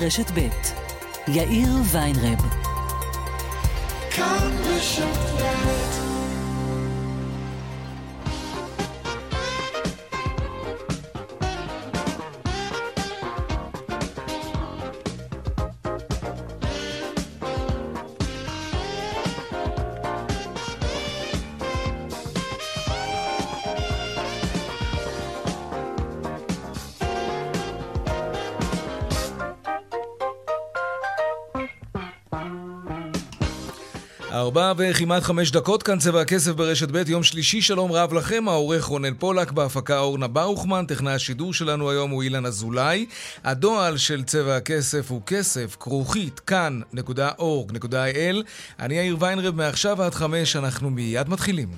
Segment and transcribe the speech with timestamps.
[0.00, 0.48] רשת ב'
[1.28, 2.38] יאיר ויינרב.
[4.10, 5.81] כאן רשת
[34.56, 38.84] ארבע וכמעט חמש דקות, כאן צבע הכסף ברשת ב', יום שלישי, שלום רב לכם, העורך
[38.84, 43.06] רונן פולק, בהפקה אורנה ברוכמן, טכנאי השידור שלנו היום הוא אילן אזולאי.
[43.44, 48.36] הדועל של צבע הכסף הוא כסף, כרוכית, כאן.org.il.
[48.80, 51.68] אני יאיר ויינרב, מעכשיו עד חמש, אנחנו מיד מתחילים.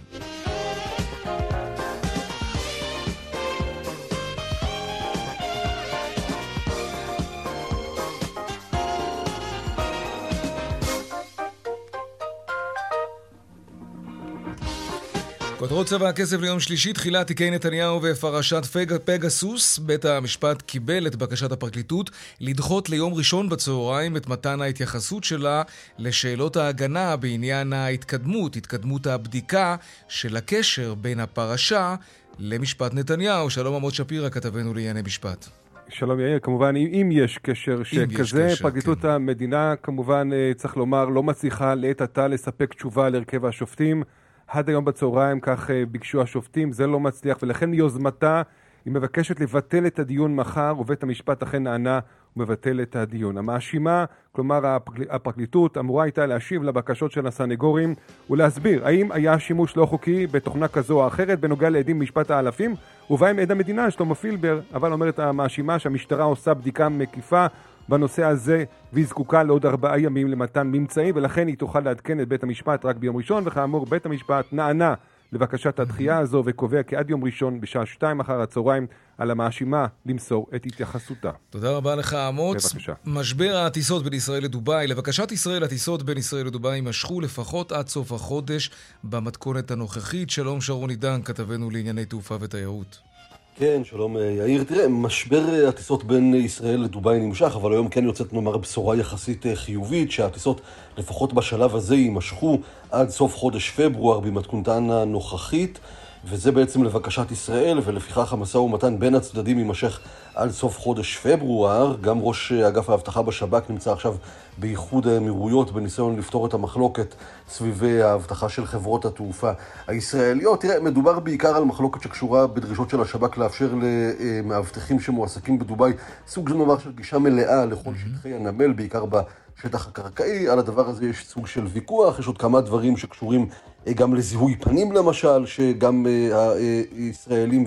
[15.65, 19.79] כותרות צבע הכסף ליום שלישי, תחילה תיקי נתניהו ופרשת פג, פגסוס.
[19.79, 25.63] בית המשפט קיבל את בקשת הפרקליטות לדחות ליום ראשון בצהריים את מתן ההתייחסות שלה
[25.99, 29.77] לשאלות ההגנה בעניין ההתקדמות, התקדמות הבדיקה
[30.09, 31.95] של הקשר בין הפרשה
[32.39, 33.51] למשפט נתניהו.
[33.51, 35.47] שלום עמוד שפירא, כתבנו לענייני משפט.
[35.89, 39.09] שלום יאיר, כמובן אם, אם יש קשר שכזה, פרקליטות כן.
[39.09, 44.03] המדינה כמובן אה, צריך לומר לא מצליחה לעת עתה לספק תשובה להרכב השופטים.
[44.49, 48.43] עד היום בצהריים, כך אה, ביקשו השופטים, זה לא מצליח, ולכן מיוזמתה
[48.85, 51.99] היא מבקשת לבטל את הדיון מחר, ובית המשפט אכן נענה
[52.37, 53.39] ומבטל את הדיון.
[53.39, 55.03] המאשימה, כלומר הפרקל...
[55.11, 57.95] הפרקליטות, אמורה הייתה להשיב לבקשות של הסנגורים
[58.31, 62.75] ולהסביר האם היה שימוש לא חוקי בתוכנה כזו או אחרת בנוגע לעדים במשפט האלפים,
[63.11, 67.47] ובהם עד המדינה שלמה פילבר, אבל אומרת המאשימה שהמשטרה עושה בדיקה מקיפה
[67.89, 72.43] בנושא הזה, והיא זקוקה לעוד ארבעה ימים למתן ממצאים, ולכן היא תוכל לעדכן את בית
[72.43, 74.95] המשפט רק ביום ראשון, וכאמור, בית המשפט נענה
[75.33, 78.87] לבקשת הדחייה הזו, וקובע כי עד יום ראשון בשעה שתיים אחר הצהריים
[79.19, 81.31] על המאשימה למסור את התייחסותה.
[81.51, 82.73] תודה רבה לך, אמוץ.
[82.73, 82.93] בבקשה.
[83.05, 84.87] משבר הטיסות בין ישראל לדובאי.
[84.87, 88.71] לבקשת ישראל, הטיסות בין ישראל לדובאי יימשכו לפחות עד סוף החודש
[89.05, 90.31] במתכונת הנוכחית.
[90.31, 93.14] שלום שרון עידן, כתבנו לענייני תעופה ותיירות.
[93.57, 94.65] כן, שלום אה, יאיר.
[94.65, 99.47] תראה, משבר אה, הטיסות בין ישראל לדובאי נמשך, אבל היום כן יוצאת נאמר בשורה יחסית
[99.47, 100.61] אה, חיובית, שהטיסות
[100.99, 102.59] לפחות בשלב הזה יימשכו
[102.91, 105.79] עד סוף חודש פברואר במתכונתן הנוכחית.
[106.25, 110.01] וזה בעצם לבקשת ישראל, ולפיכך המשא ומתן בין הצדדים יימשך
[110.35, 111.97] עד סוף חודש פברואר.
[112.01, 114.15] גם ראש אגף האבטחה בשב"כ נמצא עכשיו
[114.59, 117.15] באיחוד האמירויות בניסיון לפתור את המחלוקת
[117.49, 119.51] סביב האבטחה של חברות התעופה
[119.87, 120.61] הישראליות.
[120.61, 125.93] תראה, מדובר בעיקר על מחלוקת שקשורה בדרישות של השב"כ לאפשר למאבטחים שמועסקים בדובאי
[126.29, 129.21] סוג של נאמר של גישה מלאה לכל שטחי הנמל, בעיקר ב...
[129.63, 133.47] שטח הקרקעי, על הדבר הזה יש סוג של ויכוח, יש עוד כמה דברים שקשורים
[133.87, 136.53] אה, גם לזיהוי פנים למשל, שגם אה,
[136.97, 137.65] הישראלים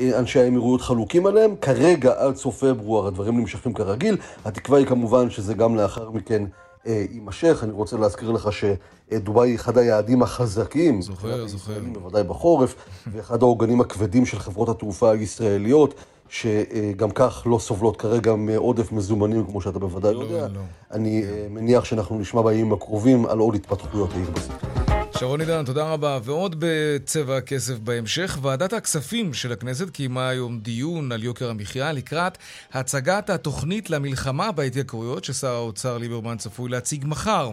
[0.00, 1.54] ואנשי האמירויות חלוקים עליהם.
[1.60, 4.16] כרגע, עד סוף פברואר, הדברים נמשכים כרגיל.
[4.44, 6.44] התקווה היא כמובן שזה גם לאחר מכן
[6.86, 7.60] אה, יימשך.
[7.62, 11.02] אני רוצה להזכיר לך שדובאי היא אחד היעדים החזקים.
[11.02, 11.80] זוכר, זוכר.
[11.92, 12.74] בוודאי בחורף,
[13.12, 15.94] ואחד העוגנים הכבדים של חברות התעופה הישראליות.
[16.30, 20.48] שגם כך לא סובלות כרגע מעודף מזומנים, כמו שאתה בוודאי לא, יודע.
[20.48, 20.60] לא.
[20.90, 21.54] אני כן.
[21.54, 24.89] מניח שאנחנו נשמע בימים הקרובים על עוד התפתחויות העיר בזה.
[25.20, 26.18] שרון עידן, תודה רבה.
[26.24, 32.38] ועוד בצבע הכסף בהמשך, ועדת הכספים של הכנסת קיימה היום דיון על יוקר המחיה לקראת
[32.72, 37.50] הצגת התוכנית למלחמה בהתייקרויות ששר האוצר ליברמן צפוי להציג מחר.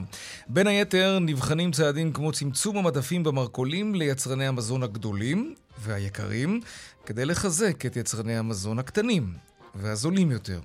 [0.48, 6.62] בין היתר נבחנים צעדים כמו צמצום המדפים במרכולים ליצרני המזון הגדולים והיקרים,
[7.06, 9.34] כדי לחזק את יצרני המזון הקטנים
[9.76, 10.60] והזולים יותר.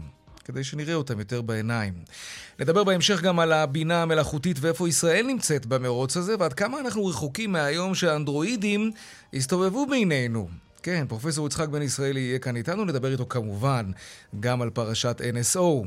[0.44, 1.94] כדי שנראה אותם יותר בעיניים.
[2.60, 7.52] נדבר בהמשך גם על הבינה המלאכותית ואיפה ישראל נמצאת במרוץ הזה, ועד כמה אנחנו רחוקים
[7.52, 8.90] מהיום שהאנדרואידים
[9.34, 10.48] הסתובבו בינינו.
[10.82, 13.90] כן, פרופסור יצחק בן ישראלי יהיה כאן איתנו, נדבר איתו כמובן
[14.40, 15.86] גם על פרשת NSO.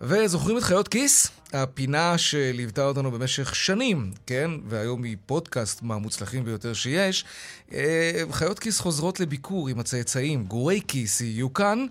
[0.00, 1.30] וזוכרים את חיות כיס?
[1.52, 4.50] הפינה שליוותה אותנו במשך שנים, כן?
[4.68, 7.24] והיום היא פודקאסט מהמוצלחים ביותר שיש.
[7.72, 11.86] אה, חיות כיס חוזרות לביקור עם הצאצאים, גורי כיס יהיו כאן.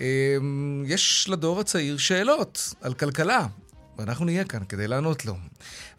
[0.00, 0.36] אה,
[0.86, 3.46] יש לדור הצעיר שאלות על כלכלה,
[3.98, 5.34] ואנחנו נהיה כאן כדי לענות לו.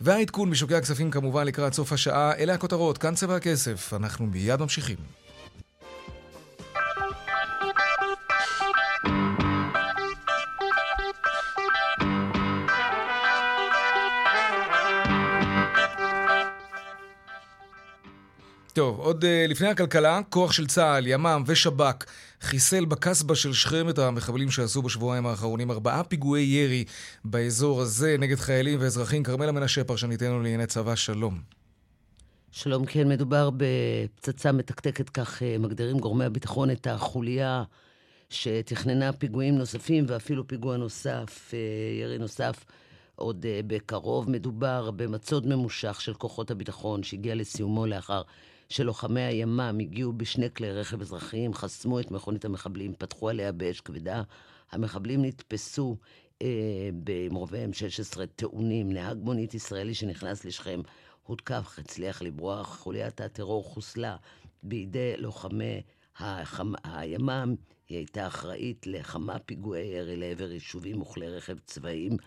[0.02, 3.94] והעדכון משוקי הכספים כמובן לקראת סוף השעה, אלה הכותרות, כאן צבע הכסף.
[3.94, 5.19] אנחנו מיד ממשיכים.
[18.80, 22.06] טוב, עוד uh, לפני הכלכלה, כוח של צה"ל, ימ"מ ושב"כ
[22.42, 26.86] חיסל בקסבה של שכם את המחבלים שעשו בשבועיים האחרונים ארבעה פיגועי ירי
[27.26, 29.24] באזור הזה נגד חיילים ואזרחים.
[29.24, 31.40] כרמלה מנשה, פרשניתנו לענייני צבא, שלום.
[32.52, 37.64] שלום, כן, מדובר בפצצה מתקתקת, כך אה, מגדירים גורמי הביטחון את החוליה
[38.30, 41.60] שתכננה פיגועים נוספים ואפילו פיגוע נוסף, אה,
[42.02, 42.66] ירי נוסף.
[43.16, 48.22] עוד בקרוב מדובר במצוד ממושך של כוחות הביטחון שהגיע לסיומו לאחר
[48.70, 54.24] שלוחמי הימ"מ הגיעו בשני כלי רכב אזרחיים, חסמו את מכונית המחבלים, פתחו עליה באש כבדה.
[54.72, 55.98] המחבלים נתפסו
[56.40, 56.46] uh,
[57.26, 58.92] עם רובי M16 טעונים.
[58.92, 60.82] נהג מונית ישראלי שנכנס לשכם
[61.24, 62.78] הותקף, הצליח לברוח.
[62.80, 64.16] חוליית הטרור חוסלה
[64.64, 65.82] בידי לוחמי
[66.18, 66.74] החמ...
[66.84, 67.56] הימ"מ.
[67.90, 72.18] היא הייתה אחראית לכמה פיגועי ירי לעבר יישובים וכלי רכב צבאיים.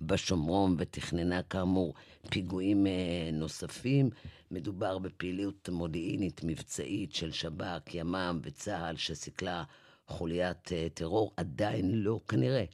[0.00, 1.94] בשומרון ותכננה כאמור
[2.30, 4.10] פיגועים אה, נוספים.
[4.50, 9.64] מדובר בפעילות מודיעינית מבצעית של שב"כ, ימ"מ וצה"ל שסיכלה
[10.06, 11.32] חוליית אה, טרור.
[11.36, 12.64] עדיין לא, כנראה,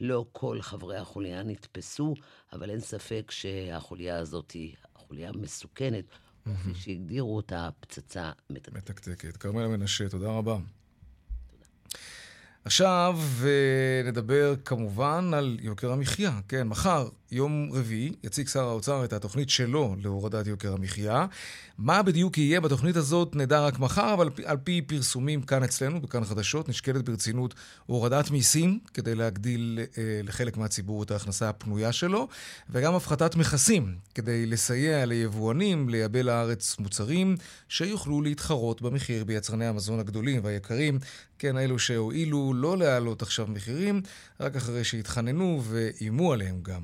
[0.00, 2.14] לא כל חברי החוליה נתפסו,
[2.52, 6.04] אבל אין ספק שהחוליה הזאת היא חוליה מסוכנת,
[6.44, 8.76] כפי שהגדירו אותה פצצה מתקתקת.
[8.76, 9.36] מתקתקת.
[9.36, 10.58] כרמל מנשה, תודה רבה.
[12.66, 16.30] עכשיו אה, נדבר כמובן על יוקר המחיה.
[16.48, 21.26] כן, מחר, יום רביעי, יציג שר האוצר את התוכנית שלו להורדת יוקר המחיה.
[21.78, 26.24] מה בדיוק יהיה בתוכנית הזאת נדע רק מחר, אבל על פי פרסומים כאן אצלנו, בכאן
[26.24, 27.54] חדשות, נשקלת ברצינות
[27.86, 32.28] הורדת מיסים כדי להגדיל אה, לחלק מהציבור את ההכנסה הפנויה שלו,
[32.70, 37.36] וגם הפחתת מכסים כדי לסייע ליבואנים לייבא לארץ מוצרים
[37.68, 40.98] שיוכלו להתחרות במחיר ביצרני המזון הגדולים והיקרים,
[41.38, 44.02] כן, אלו שהואילו לא להעלות עכשיו מחירים,
[44.40, 46.82] רק אחרי שהתחננו ואיימו עליהם גם.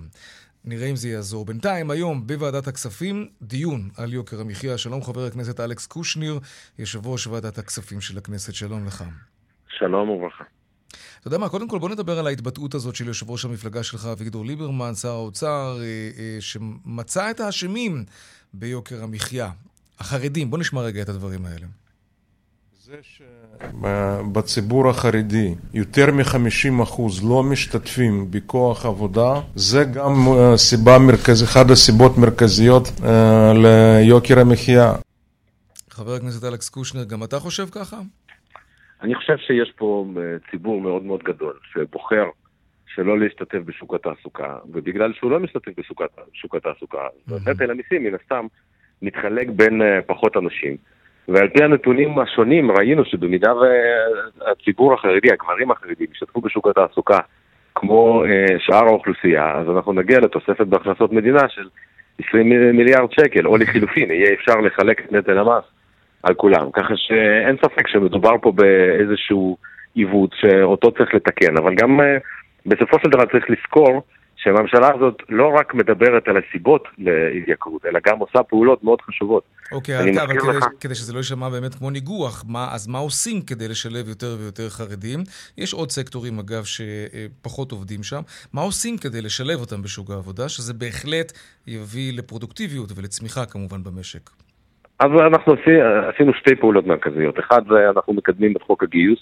[0.65, 1.45] נראה אם זה יעזור.
[1.45, 4.79] בינתיים, היום בוועדת הכספים, דיון על יוקר המחיה.
[4.79, 6.41] שלום חבר הכנסת אלכס קושניר,
[6.79, 8.55] יושב ראש ועדת הכספים של הכנסת.
[8.55, 9.05] שלום לך.
[9.69, 10.45] שלום וברכה.
[11.21, 14.07] אתה יודע מה, קודם כל בוא נדבר על ההתבטאות הזאת של יושב ראש המפלגה שלך,
[14.07, 18.05] אביגדור ליברמן, שר האוצר, אה, אה, שמצא את האשמים
[18.55, 19.51] ביוקר המחיה.
[19.99, 21.67] החרדים, בוא נשמע רגע את הדברים האלה.
[22.93, 31.71] זה שבציבור החרדי יותר מ-50% לא משתתפים בכוח עבודה, זה גם אה, סיבה מרכזית, אחת
[31.71, 34.93] הסיבות המרכזיות אה, ליוקר המחיה.
[35.91, 37.97] חבר הכנסת אלכס קושנר, גם אתה חושב ככה?
[39.03, 42.25] אני חושב שיש פה אה, ציבור מאוד מאוד גדול שבוחר
[42.95, 47.07] שלא להשתתף בשוק התעסוקה, ובגלל שהוא לא משתתף בשוק התעסוקה,
[47.47, 48.47] נטל המיסים מן הסתם
[49.03, 50.77] מתחלק בין פחות אנשים.
[51.29, 57.19] ועל פי הנתונים השונים ראינו שבמידה והציבור החרדי, הגברים החרדים, ישתתפו בשוק התעסוקה
[57.75, 58.29] כמו uh,
[58.59, 61.69] שאר האוכלוסייה, אז אנחנו נגיע לתוספת בהכנסות מדינה של
[62.29, 65.65] 20 מיליארד שקל, או לחילופין, יהיה אפשר לחלק את נטל המס
[66.23, 66.71] על כולם.
[66.73, 69.57] ככה שאין ספק שמדובר פה באיזשהו
[69.95, 72.03] עיוות שאותו צריך לתקן, אבל גם uh,
[72.67, 74.03] בסופו של דבר צריך לזכור
[74.43, 79.45] שהממשלה הזאת לא רק מדברת על הסיבות להתייקרות, אלא גם עושה פעולות מאוד חשובות.
[79.73, 80.65] אוקיי, אבל אבל כדי, לך...
[80.81, 84.69] כדי שזה לא יישמע באמת כמו ניגוח, מה, אז מה עושים כדי לשלב יותר ויותר
[84.69, 85.21] חרדים?
[85.59, 88.21] יש עוד סקטורים, אגב, שפחות עובדים שם.
[88.53, 91.33] מה עושים כדי לשלב אותם בשוק העבודה, שזה בהחלט
[91.67, 94.31] יביא לפרודוקטיביות ולצמיחה כמובן במשק?
[94.99, 95.55] אז אנחנו
[96.15, 97.39] עשינו שתי פעולות מרכזיות.
[97.39, 97.63] אחד
[97.97, 99.19] אנחנו מקדמים את חוק הגיוס.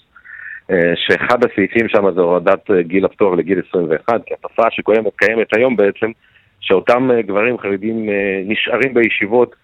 [0.71, 5.57] אה, שאחד הסעיפים שם זה הורדת אה, גיל הפטור לגיל 21, כי התופעה שקיימת קיימת
[5.57, 6.11] היום בעצם,
[6.59, 8.09] שאותם אה, גברים חרדים
[8.45, 9.55] נשארים בישיבות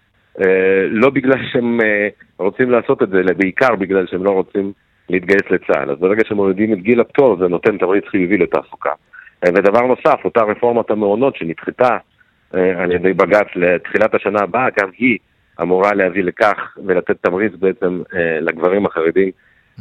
[0.90, 1.80] לא בגלל שהם
[2.38, 4.72] רוצים לעשות את זה, אלא בעיקר בגלל שהם לא רוצים
[5.10, 5.90] להתגייס לצה"ל.
[5.90, 8.90] אז ברגע שמורידים את גיל הפטור זה נותן תמריץ חיובי לתעסוקה.
[9.48, 11.96] ודבר נוסף, אותה רפורמת המעונות שנדחתה
[12.52, 15.18] על ידי בג"ץ לתחילת השנה הבאה, גם היא
[15.62, 18.02] אמורה להביא לכך ולתת תמריץ בעצם
[18.40, 19.30] לגברים החרדים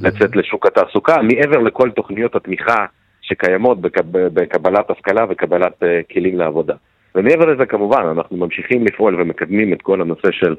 [0.02, 2.86] לצאת לשוק התעסוקה, מעבר לכל תוכניות התמיכה
[3.22, 6.76] שקיימות בקבלת השכלה וקבלת אה, כלים לעבודה.
[7.16, 10.56] ומעבר לזה כמובן, אנחנו ממשיכים לפעול ומקדמים את כל הנושא של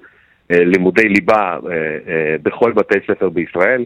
[0.51, 3.85] אה, לימודי ליבה אה, בכל בתי ספר בישראל,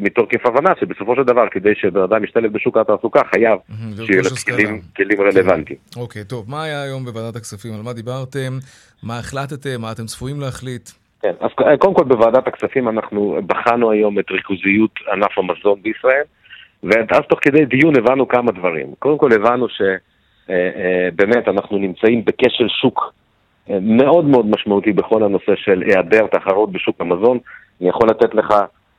[0.00, 3.58] מתוקף הבנה שבסופו של דבר, כדי שבן אדם ישתלב בשוק התעסוקה, חייב
[4.06, 5.78] שיהיו לו כלים, כלים רלוונטיים.
[5.96, 7.74] אוקיי, טוב, מה היה היום בוועדת הכספים?
[7.74, 8.58] על מה דיברתם?
[9.02, 9.80] מה החלטתם?
[9.80, 10.90] מה אתם צפויים להחליט?
[11.22, 16.22] כן, אז קודם כל בוועדת הכספים אנחנו בחנו היום את ריכוזיות ענף המזון בישראל,
[16.82, 18.86] ואז תוך כדי דיון הבנו כמה דברים.
[18.98, 23.14] קודם כל הבנו שבאמת אה, אנחנו נמצאים בכשל שוק
[23.70, 27.38] אה, מאוד מאוד משמעותי בכל הנושא של היעדר תחרות בשוק המזון.
[27.80, 28.54] אני יכול לתת לך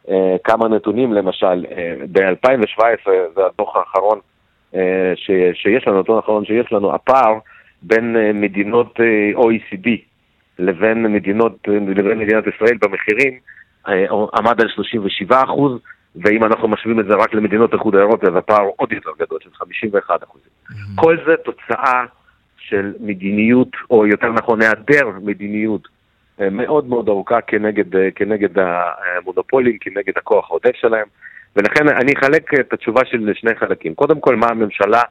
[0.09, 1.65] אה, כמה נתונים, למשל,
[2.11, 4.19] ב-2017, זה הדוח האחרון
[5.15, 7.37] שיש לנו, הדוח האחרון שיש לנו, הפער
[7.81, 8.99] בין מדינות
[9.35, 9.89] OECD
[10.59, 13.39] לבין מדינות, לבין מדינת ישראל במחירים
[13.87, 15.79] אה, עמד על 37 אחוז,
[16.15, 19.49] ואם אנחנו משווים את זה רק למדינות איחוד האירופי, אז הפער עוד יותר גדול, של
[19.53, 20.47] 51 אחוזים.
[20.69, 21.01] Mm-hmm.
[21.01, 22.05] כל זה תוצאה
[22.57, 25.87] של מדיניות, או יותר נכון, היעדר מדיניות
[26.41, 31.05] אה, מאוד מאוד ארוכה כנגד, אה, כנגד המונופולים, כנגד הכוח העודף שלהם,
[31.55, 33.95] ולכן אני אחלק את התשובה של שני חלקים.
[33.95, 35.01] קודם כל, מה הממשלה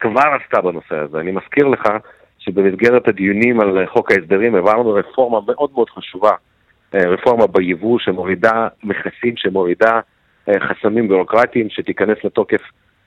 [0.00, 1.20] כבר עשתה בנושא הזה.
[1.20, 1.82] אני מזכיר לך
[2.50, 6.32] שבמסגרת הדיונים על חוק ההסדרים העברנו רפורמה מאוד מאוד חשובה,
[6.94, 10.00] אה, רפורמה ביבוא שמורידה מכסים, שמורידה
[10.48, 12.60] חסמים ביורוקרטיים, שתיכנס לתוקף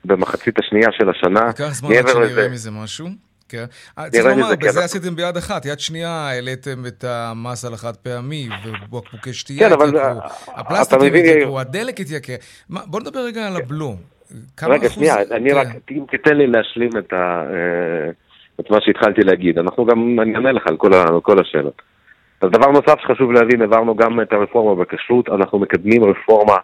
[0.05, 1.47] במחצית השנייה של השנה.
[1.47, 3.07] ייקח זמן עד שנראה מזה משהו.
[3.49, 3.65] כן.
[3.97, 4.85] אה, צריך לומר, בזה כן.
[4.85, 5.65] עשיתם ביד אחת.
[5.65, 11.99] יד שנייה העליתם את המס על החד פעמי, ובקבוקי שתייה כן, התייקרו, הפלסטיקים התייקרו, הדלק
[11.99, 12.33] התייקר.
[12.69, 13.95] בוא נדבר רגע על הבלו.
[14.63, 15.55] רגע, שנייה, אני כן.
[15.55, 17.13] רק, אם תיתן לי להשלים את
[18.59, 19.59] אה, מה שהתחלתי להגיד.
[19.59, 20.77] אנחנו גם, אני אענה לך על
[21.21, 21.81] כל השאלות.
[22.41, 26.55] אז דבר נוסף שחשוב להבין, העברנו גם את הרפורמה בכשרות, אנחנו מקדמים רפורמה,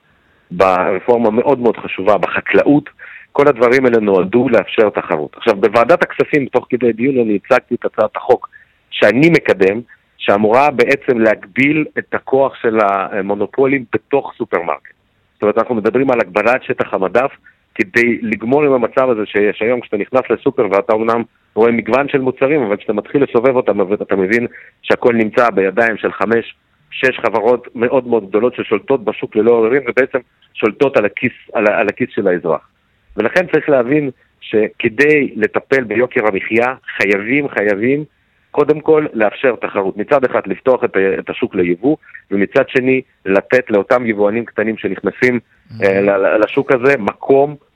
[0.96, 2.90] רפורמה מאוד מאוד חשובה בחקלאות.
[3.32, 5.38] כל הדברים האלה נועדו לאפשר תחרות.
[5.38, 8.50] עכשיו, בוועדת הכספים, תוך כדי דיון, אני הצגתי את הצעת החוק
[8.92, 9.82] שאני מקדם,
[10.18, 14.94] שאמורה בעצם להגביל את הכוח של המונופולים בתוך סופרמרקט.
[15.34, 17.32] זאת אומרת, אנחנו מדברים על הגבלת שטח המדף
[17.80, 21.24] כדי לגמור עם המצב הזה שיש היום כשאתה נכנס לסופר ואתה אומנם
[21.56, 24.48] רואה מגוון של מוצרים, אבל כשאתה מתחיל לסובב אותם אתה מבין
[24.82, 26.56] שהכל נמצא בידיים של חמש,
[26.92, 30.20] שש חברות מאוד מאוד גדולות ששולטות בשוק ללא עוררין ובעצם
[30.54, 32.70] שולטות על הכיס, על, על הכיס של האזרח.
[33.18, 34.10] ולכן צריך להבין
[34.42, 38.04] שכדי לטפל ביוקר המחיה, חייבים, חייבים,
[38.52, 39.98] קודם כל לאפשר תחרות.
[39.98, 41.98] מצד אחד לפתוח את, את השוק ליבוא,
[42.32, 45.84] ומצד שני לתת לאותם יבואנים קטנים שנכנסים mm-hmm.
[45.84, 47.69] uh, לשוק הזה מקום אה, אה,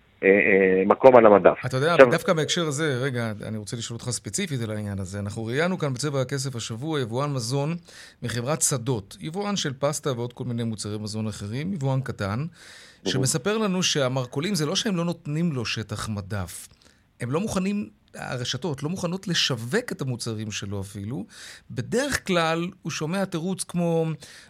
[0.85, 1.57] מקום על המדף.
[1.65, 2.11] אתה יודע, עכשיו...
[2.11, 5.19] דווקא בהקשר הזה, רגע, אני רוצה לשאול אותך ספציפית על העניין הזה.
[5.19, 7.75] אנחנו ראיינו כאן בצבע הכסף השבוע יבואן מזון
[8.21, 12.45] מחברת שדות, יבואן של פסטה ועוד כל מיני מוצרי מזון אחרים, יבואן קטן,
[13.07, 16.67] שמספר לנו שהמרכולים זה לא שהם לא נותנים לו שטח מדף,
[17.21, 21.25] הם לא מוכנים הרשתות לא מוכנות לשווק את המוצרים שלו אפילו.
[21.71, 24.05] בדרך כלל הוא שומע תירוץ כמו,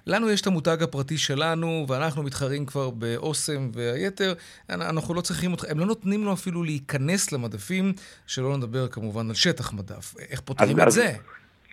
[0.08, 4.34] לנו יש את המותג הפרטי שלנו, ואנחנו מתחרים כבר באוסם והיתר,
[4.70, 7.93] אנחנו לא צריכים אותך, הם לא נותנים לו אפילו להיכנס למדפים,
[8.27, 10.13] שלא נדבר כמובן על שטח מדף.
[10.29, 11.12] איך פותרים את זה?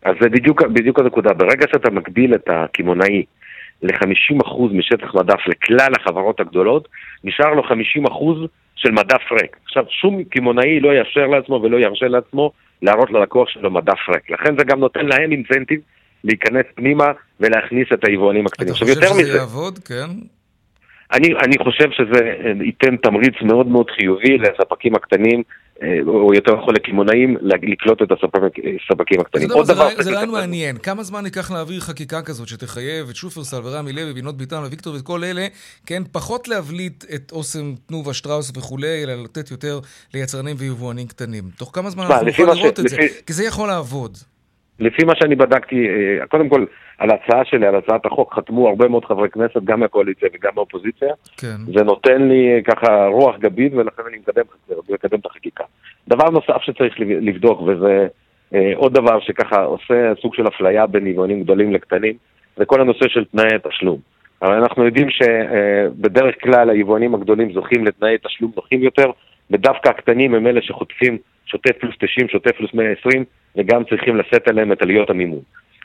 [0.02, 1.32] אז זה בדיוק, בדיוק הנקודה.
[1.32, 3.24] ברגע שאתה מגביל את הקמעונאי
[3.82, 6.88] ל-50% משטח מדף לכלל החברות הגדולות,
[7.24, 8.48] נשאר לו 50%
[8.82, 9.56] של מדף ריק.
[9.64, 14.30] עכשיו, שום קמעונאי לא יאשר לעצמו ולא ירשה לעצמו להראות ללקוח שלו מדף ריק.
[14.30, 15.80] לכן זה גם נותן להם אינסנטיב
[16.24, 18.68] להיכנס פנימה ולהכניס את היבואנים הקטנים.
[18.68, 19.78] אתה חושב שזה יעבוד?
[19.78, 20.06] כן.
[21.12, 22.20] אני, אני חושב שזה
[22.64, 25.42] ייתן תמריץ מאוד מאוד חיובי לספקים הקטנים
[26.06, 29.50] או יותר נכון לקמעונאים, לקלוט את הספקים הקטנים.
[29.50, 29.88] עוד דבר...
[29.98, 30.78] זה רעיון מעניין.
[30.78, 35.02] כמה זמן ייקח להעביר חקיקה כזאת שתחייב את שופרסל ורמי לוי, בינות ביטן וויקטור ואת
[35.02, 35.46] כל אלה,
[35.86, 39.80] כן, פחות להבליט את אוסם, תנובה, שטראוס וכולי, אלא לתת יותר
[40.14, 41.44] ליצרנים ויבואנים קטנים.
[41.58, 42.96] תוך כמה זמן אנחנו יכולים לראות את זה?
[43.26, 44.18] כי זה יכול לעבוד.
[44.80, 46.64] לפי מה שאני בדקתי, אה, קודם כל,
[46.98, 51.14] על ההצעה שלי, על הצעת החוק, חתמו הרבה מאוד חברי כנסת, גם מהקואליציה וגם מהאופוזיציה.
[51.36, 51.56] כן.
[51.74, 54.44] זה נותן לי אה, ככה רוח גבית, ולכן אני מקדם,
[54.90, 55.64] מקדם את החקיקה.
[56.08, 58.06] דבר נוסף שצריך לבדוק, וזה
[58.54, 62.14] אה, עוד דבר שככה עושה סוג של אפליה בין יבואנים גדולים לקטנים,
[62.56, 63.98] זה כל הנושא של תנאי תשלום.
[64.42, 69.10] אבל אנחנו יודעים שבדרך כלל היבואנים הגדולים זוכים לתנאי תשלום נוחים יותר,
[69.50, 73.24] ודווקא הקטנים הם אלה שחוטפים שוטף פלוס 90, שוטף פלוס 120,
[73.56, 75.40] וגם צריכים לשאת עליהם את עלויות המימון.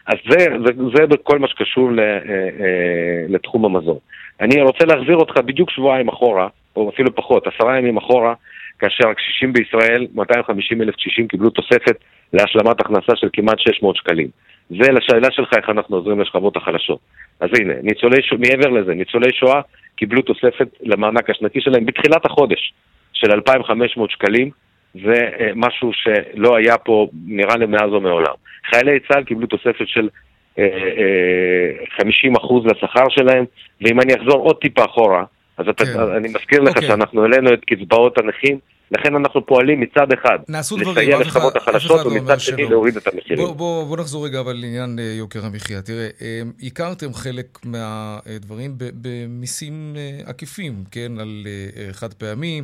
[0.07, 3.97] אז זה, זה, זה בכל מה שקשור ל, אה, אה, לתחום המזון.
[4.41, 8.33] אני רוצה להחזיר אותך בדיוק שבועיים אחורה, או אפילו פחות, עשרה ימים אחורה,
[8.79, 11.97] כאשר הקשישים בישראל, 250 אלף קשישים קיבלו תוספת
[12.33, 14.27] להשלמת הכנסה של כמעט 600 שקלים.
[14.69, 16.99] זה לשאלה שלך איך אנחנו עוזרים לשכבות החלשות.
[17.39, 19.61] אז הנה, ניצולי שואה, מעבר לזה, ניצולי שואה
[19.95, 22.73] קיבלו תוספת למענק השנתי שלהם בתחילת החודש
[23.15, 24.49] של 2,500 שקלים,
[24.93, 28.33] זה אה, משהו שלא היה פה, נראה לי, מאז ומעולם.
[28.69, 30.09] חיילי צה"ל קיבלו תוספת של
[30.55, 33.45] 50% אה, אה, לשכר שלהם,
[33.81, 35.23] ואם אני אחזור עוד טיפה אחורה,
[35.57, 35.99] אז אתה, כן.
[35.99, 36.75] אני מזכיר לך.
[36.75, 36.87] אוקיי.
[36.87, 38.59] שאנחנו העלינו את קצבאות הנכים
[38.91, 43.45] לכן אנחנו פועלים מצד אחד לסייע לשכבות החלשות ומצד שני להוריד את המחירים.
[43.45, 45.81] בוא, בוא, בוא נחזור רגע אבל לעניין אה, יוקר המחיה.
[45.81, 51.47] תראה, אה, הכרתם חלק מהדברים במיסים אה, עקיפים, כן, על
[51.91, 52.61] חד פעמי,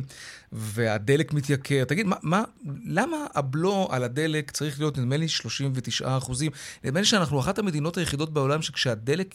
[0.52, 1.84] והדלק מתייקר.
[1.84, 2.42] תגיד, מה, מה,
[2.86, 6.50] למה הבלו על הדלק צריך להיות, נדמה לי, 39 אחוזים?
[6.84, 9.34] נדמה לי שאנחנו אחת המדינות היחידות בעולם שכשהדלק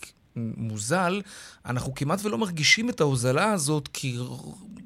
[0.57, 1.21] מוזל,
[1.65, 4.17] אנחנו כמעט ולא מרגישים את ההוזלה הזאת, כי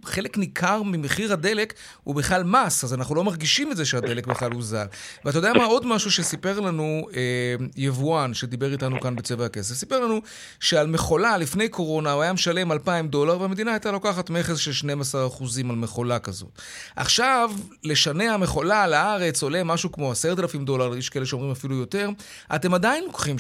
[0.06, 4.52] חלק ניכר ממחיר הדלק הוא בכלל מס, אז אנחנו לא מרגישים את זה שהדלק בכלל
[4.52, 4.86] הוזל.
[5.26, 9.76] ואתה יודע מה עוד משהו שסיפר לנו אה, יבואן שדיבר איתנו כאן בצבע הכסף?
[9.76, 10.22] סיפר לנו
[10.60, 15.70] שעל מכולה לפני קורונה הוא היה משלם 2,000 דולר, והמדינה הייתה לוקחת מכס של 12%
[15.70, 16.62] על מכולה כזאת.
[16.96, 17.52] עכשיו,
[17.84, 22.10] לשנע מכולה לארץ עולה משהו כמו 10,000 דולר, יש כאלה שאומרים אפילו יותר,
[22.56, 23.36] אתם עדיין לוקחים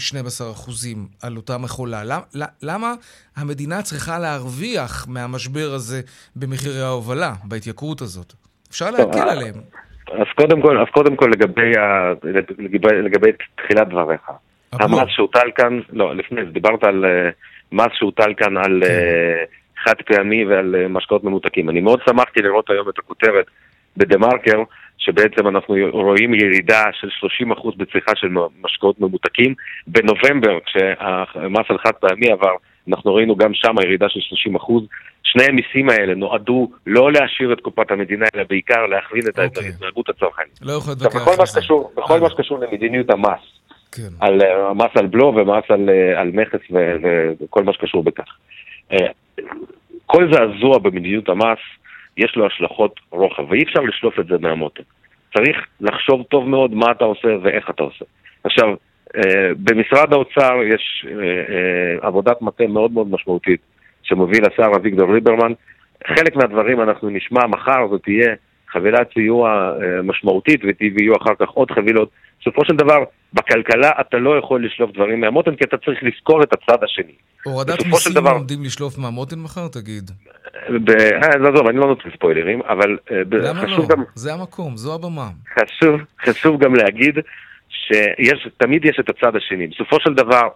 [0.68, 0.72] 12%
[1.22, 2.00] על אותה מכולה.
[2.05, 2.93] למה, למה
[3.36, 6.01] המדינה צריכה להרוויח מהמשבר הזה
[6.36, 8.34] במחירי ההובלה, בהתייקרות הזאת?
[8.70, 9.55] אפשר להקל עליהם.
[10.08, 12.13] אז קודם כל, אז קודם כל לגבי, ה,
[12.58, 14.22] לגבי, לגבי תחילת דבריך.
[14.72, 17.34] המס שהוטל כאן, לא, לפני זה, דיברת על uh,
[17.72, 19.00] מס שהוטל כאן על כן.
[19.48, 21.70] uh, חד פעמי ועל משקאות ממותקים.
[21.70, 23.46] אני מאוד שמחתי לראות היום את הכותרת
[23.98, 24.63] בדה מרקר,
[25.01, 27.08] שבעצם אנחנו רואים ירידה של
[27.53, 28.27] 30% בצריכה של
[28.62, 29.53] משקאות ממותקים.
[29.88, 32.55] בנובמבר, כשהמס על חד פעמי עבר,
[32.88, 34.20] אנחנו ראינו גם שם ירידה של
[34.58, 34.72] 30%.
[35.24, 39.43] שני המיסים האלה נועדו לא להשאיר את קופת המדינה, אלא בעיקר להכווין את okay.
[39.43, 39.65] אוקיי.
[39.65, 40.60] ההתנהגות הצרכנית.
[40.62, 43.39] לא יכול להתווכח בכל מה שקשור, בכל מה שקשור למדיניות המס,
[43.91, 44.10] כן.
[44.20, 46.60] על uh, מס על בלו ומס על, uh, על מכס
[47.43, 48.38] וכל מה שקשור בכך.
[50.05, 51.60] כל זעזוע במדיניות המס,
[52.18, 54.84] יש לו השלכות רוחב, ואי אפשר לשלוף את זה מהמותן.
[55.38, 58.06] צריך לחשוב טוב מאוד מה אתה עושה ואיך אתה עושה.
[58.44, 58.75] עכשיו,
[59.63, 61.06] במשרד האוצר יש
[62.01, 63.62] עבודת מטה מאוד מאוד משמעותית
[64.03, 65.53] שמוביל השר אביגדור ליברמן.
[66.08, 68.34] חלק מהדברים אנחנו נשמע מחר, זאת תהיה
[68.74, 69.74] חבילת סיוע
[70.04, 72.10] משמעותית ויהיו אחר כך עוד חבילות.
[72.42, 76.54] בסופו של דבר, בכלכלה אתה לא יכול לשלוף דברים מהמותן, כי אתה צריך לזכור את
[76.54, 77.13] הצד השני.
[77.44, 78.32] הורדת מיסים דבר...
[78.32, 80.12] עומדים לשלוף מהמותן מחר, תגיד?
[80.70, 80.90] ב...
[80.90, 82.98] אה, עזוב, אני לא נותן ספוילרים, אבל...
[83.12, 83.88] אה, למה לא?
[83.88, 84.04] גם...
[84.16, 85.30] זה המקום, זו הבמה.
[85.60, 87.16] חשוב, חשוב גם להגיד
[87.70, 89.68] שתמיד יש את הצד השני.
[89.68, 90.48] בסופו של דבר,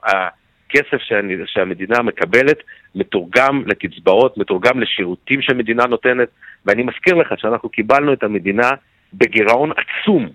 [0.68, 2.58] הכסף שאני, שהמדינה מקבלת
[2.96, 6.28] מתורגם לקצבאות, מתורגם לשירותים שהמדינה נותנת,
[6.66, 8.70] ואני מזכיר לך שאנחנו קיבלנו את המדינה
[9.14, 10.30] בגירעון עצום.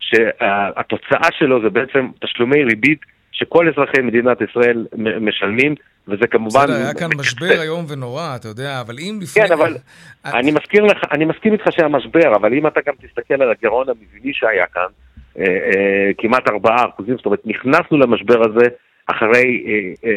[0.00, 3.00] שהתוצאה שלו זה בעצם תשלומי ריבית
[3.32, 4.86] שכל אזרחי מדינת ישראל
[5.20, 5.74] משלמים,
[6.08, 6.60] וזה כמובן...
[6.64, 9.42] בסדר, היה כאן משבר איום ונורא, אתה יודע, אבל אם לפני...
[9.42, 9.76] כן, אבל
[10.24, 13.86] אני מזכיר לך, אני מסכים איתך שהיה משבר, אבל אם אתה גם תסתכל על הגירעון
[13.88, 14.82] המבני שהיה כאן,
[15.38, 18.66] אה, אה, כמעט 4 אחוזים, זאת אומרת, נכנסנו למשבר הזה
[19.10, 19.64] אחרי
[20.04, 20.10] אה,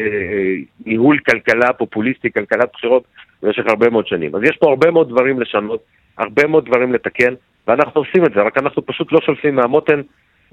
[0.86, 3.04] ניהול כלכלה פופוליסטי, כלכלת בחירות,
[3.42, 4.36] במשך הרבה מאוד שנים.
[4.36, 5.82] אז יש פה הרבה מאוד דברים לשנות,
[6.18, 7.34] הרבה מאוד דברים לתקן,
[7.68, 10.00] ואנחנו עושים את זה, רק אנחנו פשוט לא שולפים מהמותן,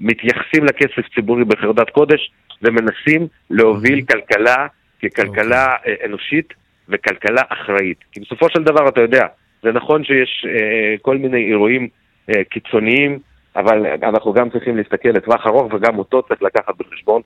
[0.00, 4.20] מתייחסים לכסף ציבורי בחרדת קודש ומנסים להוביל אוקיי.
[4.20, 4.66] כלכלה
[5.02, 5.76] ככלכלה.
[5.76, 5.96] אוקיי.
[6.04, 6.54] אנושית
[6.88, 7.98] וכלכלה אחראית.
[8.12, 9.26] כי בסופו של דבר, אתה יודע,
[9.62, 11.88] זה נכון שיש אה, כל מיני אירועים
[12.30, 13.18] אה, קיצוניים,
[13.56, 17.22] אבל אנחנו גם צריכים להסתכל לטווח ארוך וגם אותו צריך לקחת בחשבון,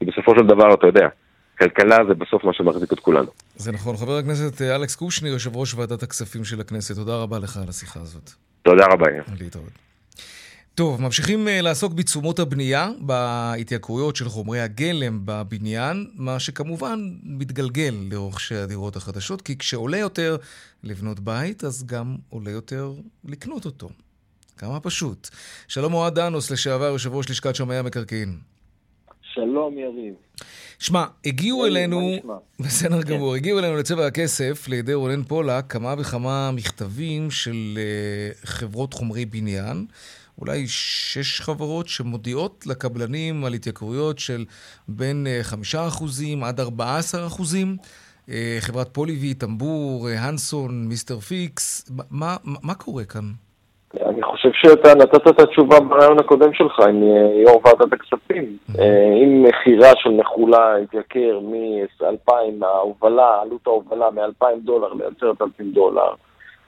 [0.00, 1.08] כי בסופו של דבר, אתה יודע,
[1.58, 3.30] כלכלה זה בסוף מה שמחזיק את כולנו.
[3.56, 3.96] זה נכון.
[3.96, 7.68] חבר הכנסת אה, אלכס קושניר, יושב ראש ועדת הכספים של הכנסת, תודה רבה לך על
[7.68, 8.30] השיחה הזאת.
[8.62, 9.06] תודה רבה.
[9.40, 9.70] להתראות.
[10.74, 18.54] טוב, ממשיכים אה, לעסוק בתשומות הבנייה, בהתייקרויות של חומרי הגלם בבניין, מה שכמובן מתגלגל לרוכשי
[18.54, 20.36] הדירות החדשות, כי כשעולה יותר
[20.84, 22.92] לבנות בית, אז גם עולה יותר
[23.24, 23.88] לקנות אותו.
[24.56, 25.28] כמה פשוט.
[25.68, 28.49] שלום אוהד דנוס, לשעבר יושב ראש לשכת שמאי המקרקעין.
[29.34, 30.14] שלום יריב.
[30.78, 32.12] שמע, הגיעו אלינו,
[32.60, 33.08] בסדר כן.
[33.08, 39.24] גמור, הגיעו אלינו לצבע הכסף, לידי רונן פולק, כמה וכמה מכתבים של uh, חברות חומרי
[39.24, 39.86] בניין,
[40.38, 44.44] אולי שש חברות שמודיעות לקבלנים על התייקרויות של
[44.88, 47.76] בין uh, חמישה אחוזים עד ארבעה עשר אחוזים.
[48.26, 53.32] Uh, חברת פוליביד, טמבור, הנסון, מיסטר פיקס, מה, מה, מה קורה כאן?
[54.40, 58.56] חושב שאתה נתת את התשובה ברעיון הקודם שלך עם אה, יו"ר ועדת הכספים.
[58.78, 58.84] אה,
[59.24, 66.12] אם מכירה של מכולה התייקר מ-2,000, ההובלה, עלות ההובלה מ-2,000 דולר ל-10,000 דולר,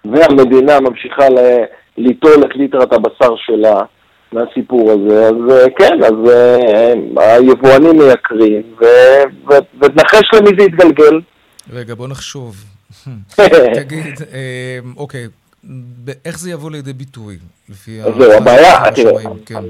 [0.05, 1.25] והמדינה ממשיכה
[1.97, 3.81] ליטול את ליטרת הבשר שלה
[4.33, 6.31] מהסיפור הזה, אז אה, כן, אז
[7.17, 8.63] היבואנים מייקרים,
[9.81, 11.21] ותנחש למי זה יתגלגל.
[11.73, 12.57] רגע, בוא נחשוב.
[13.75, 14.15] תגיד,
[14.97, 15.27] אוקיי,
[16.25, 17.37] איך זה יבוא לידי ביטוי,
[17.69, 19.65] לפי זהו, הבעיה, תראה, כן.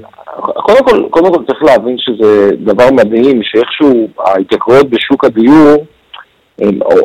[0.53, 5.85] קודם כל, קודם כל צריך להבין שזה דבר מדהים, שאיכשהו ההתייקרויות בשוק הדיור,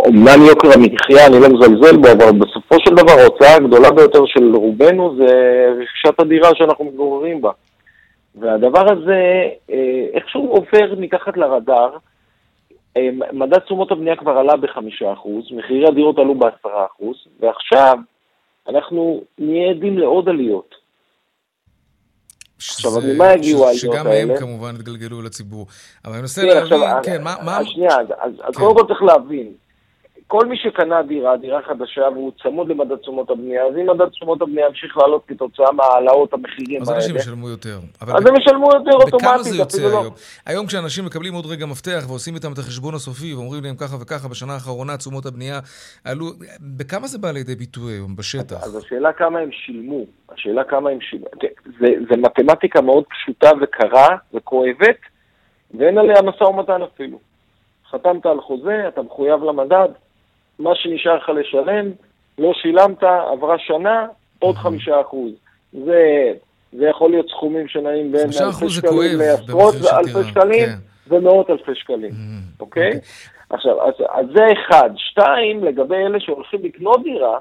[0.07, 4.55] אומנם יוקר המחיה, אני לא מזלזל בו, אבל בסופו של דבר ההוצאה הגדולה ביותר של
[4.55, 5.27] רובנו זה
[5.81, 7.51] רכישת הדירה שאנחנו מתגוררים בה.
[8.35, 11.96] והדבר הזה אה, איכשהו עובר מתחת לרדאר.
[12.96, 17.98] אה, מדד תשומות הבנייה כבר עלה בחמישה אחוז, מחירי הדירות עלו בעשרה אחוז, ועכשיו
[18.68, 20.74] אנחנו נהיה עדים לעוד עליות.
[22.57, 23.94] עכשיו, אז ממה הגיעו העליות האלה?
[23.94, 25.66] שגם הם כמובן התגלגלו לציבור.
[26.04, 27.64] אבל אני מנסה להבין, כן, מה...
[27.64, 28.61] שנייה, אז כן.
[28.61, 29.52] קודם כל צריך להבין.
[30.29, 34.43] כל מי שקנה דירה, דירה חדשה, והוא צמוד למדד תשומות הבנייה, אז אם מדד תשומות
[34.43, 36.83] הבנייה ימשיך לעלות כתוצאה מהעלאות המחירים האלה...
[36.83, 37.79] אז אנשים ישלמו יותר.
[38.01, 40.14] אז הם ישלמו יותר אוטומטית, בכמה זה יוצא לא- היום?
[40.47, 44.29] היום כשאנשים מקבלים עוד רגע מפתח ועושים איתם את החשבון הסופי ואומרים להם ככה וככה,
[44.29, 45.59] בשנה האחרונה תשומות הבנייה
[46.05, 46.27] עלו,
[46.77, 48.64] בכמה זה בא לידי ביטוי היום בשטח?
[48.64, 50.05] אז השאלה כמה הם שילמו.
[50.33, 51.27] השאלה כמה הם שילמו.
[51.81, 54.99] זה, זה מתמטיקה מאוד פשוטה וקרה וכואבת,
[55.79, 57.19] ואין עליה משא ומתן אפילו.
[57.91, 59.88] חתמת על חוזה, אתה מחויב למדד,
[60.59, 61.90] מה שנשאר לך לשלם,
[62.38, 64.07] לא שילמת, עברה שנה,
[64.38, 65.33] עוד חמישה אחוז.
[65.73, 66.33] זה,
[66.73, 70.79] זה יכול להיות סכומים שנעים בין אלפי שקלים לעשרות אלפי שקלים כן.
[71.09, 72.61] ומאות אלפי שקלים, mm-hmm.
[72.61, 72.87] אוקיי?
[72.87, 73.01] אוקיי?
[73.51, 74.90] עכשיו, אז, אז זה אחד.
[74.97, 77.38] שתיים, לגבי אלה שהולכים לקנות דירה,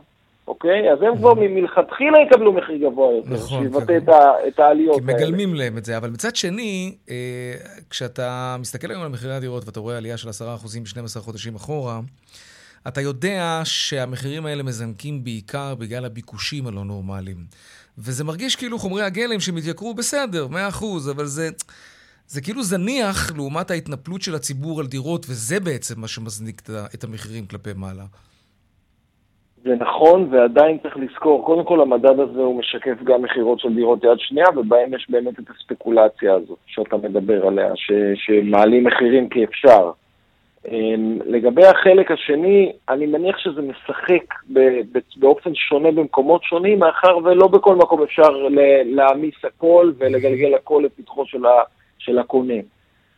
[0.48, 0.92] אוקיי?
[0.92, 1.50] אז הם כבר mm-hmm.
[1.50, 5.18] מלכתחילה יקבלו מחיר גבוה יותר, נכון, שיבטא את, ה, את העליות האלה.
[5.18, 7.54] כי מגלמים להם את זה, אבל מצד שני, אה,
[7.90, 10.32] כשאתה מסתכל היום על מחירי הדירות ואתה רואה עלייה של 10%
[10.84, 12.00] ב-12 חודשים אחורה,
[12.88, 17.38] אתה יודע שהמחירים האלה מזנקים בעיקר בגלל הביקושים הלא נורמליים.
[17.98, 20.56] וזה מרגיש כאילו חומרי הגלם שהם התייקרו בסדר, 100%,
[21.16, 21.50] אבל זה,
[22.28, 26.62] זה כאילו זניח לעומת ההתנפלות של הציבור על דירות, וזה בעצם מה שמזניק
[26.96, 28.04] את המחירים כלפי מעלה.
[29.64, 34.04] זה נכון, ועדיין צריך לזכור, קודם כל המדד הזה הוא משקף גם מכירות של דירות
[34.04, 39.44] יד שנייה, ובהם יש באמת את הספקולציה הזאת שאתה מדבר עליה, ש, שמעלים מחירים כי
[39.44, 39.92] אפשר.
[40.72, 44.34] אמ, לגבי החלק השני, אני מניח שזה משחק
[45.18, 48.30] באופן שונה במקומות שונים, מאחר ולא בכל מקום אפשר
[48.86, 51.62] להעמיס הכל ולגלגל הכל לפתחו של, ה,
[51.98, 52.54] של הקונה.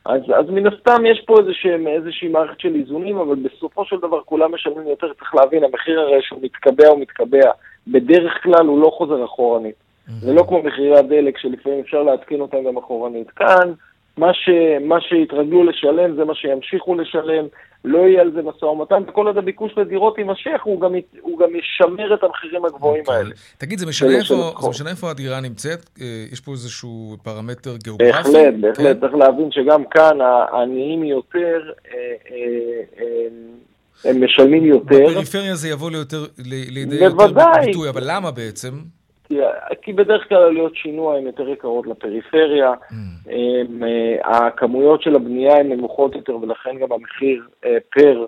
[0.06, 4.22] אז, אז מן הסתם יש פה איזושה, איזושהי מערכת של איזונים, אבל בסופו של דבר
[4.22, 7.52] כולם משלמים יותר, צריך להבין, המחיר הרי שהוא מתקבע הוא מתקבע,
[7.88, 9.76] בדרך כלל הוא לא חוזר אחורנית.
[10.22, 13.30] זה לא כמו מחירי הדלק שלפעמים אפשר להתקין אותם גם אחורנית.
[13.30, 13.74] כאן,
[14.18, 14.50] מה, ש,
[14.82, 17.46] מה שהתרגלו לשלם זה מה שימשיכו לשלם,
[17.86, 20.92] לא יהיה על זה משא ומתן, וכל עוד הביקוש לדירות יימשך, הוא גם,
[21.22, 23.02] הוא גם ישמר את המחירים הגבוהים.
[23.02, 23.16] אוקיי.
[23.16, 23.30] האלה.
[23.58, 25.90] תגיד, זה משנה, איפה, זה משנה איפה הדירה נמצאת?
[26.02, 28.12] אה, יש פה איזשהו פרמטר גיאוגרפי?
[28.12, 28.98] בהחלט, בהחלט.
[28.98, 29.00] כן?
[29.00, 33.28] צריך להבין שגם כאן העניים יותר, אה, אה,
[34.06, 35.08] הם משלמים יותר.
[35.10, 36.26] בפריפריה זה יבוא ליותר,
[36.70, 37.28] לידי יותר
[37.66, 38.74] ביטוי, אבל למה בעצם?
[39.30, 39.40] כי,
[39.82, 42.94] כי בדרך כלל עלויות שינוע הן יותר יקרות לפריפריה, mm.
[43.26, 48.26] הם, אה, הכמויות של הבנייה הן נמוכות יותר ולכן גם המחיר אה, פר,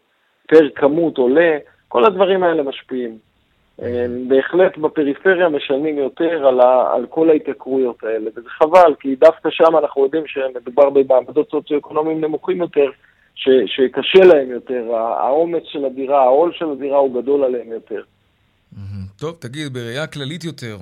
[0.48, 3.18] פר כמות עולה, כל הדברים האלה משפיעים.
[3.80, 3.84] Mm.
[4.28, 9.78] בהחלט בפריפריה משלמים יותר על, ה, על כל ההתייקרויות האלה, וזה חבל, כי דווקא שם
[9.78, 12.90] אנחנו יודעים שמדובר במעמדות סוציו-אקונומיים נמוכים יותר,
[13.36, 18.02] ש, שקשה להם יותר, האומץ של הדירה, העול של הדירה הוא גדול עליהם יותר.
[19.16, 20.78] טוב, תגיד, בראייה כללית יותר,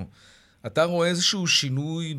[0.66, 2.14] אתה רואה איזשהו שינוי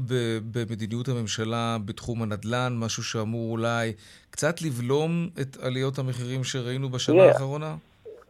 [0.52, 3.94] במדיניות הממשלה בתחום הנדל"ן, משהו שאמור אולי
[4.30, 7.76] קצת לבלום את עליות המחירים שראינו בשנה האחרונה?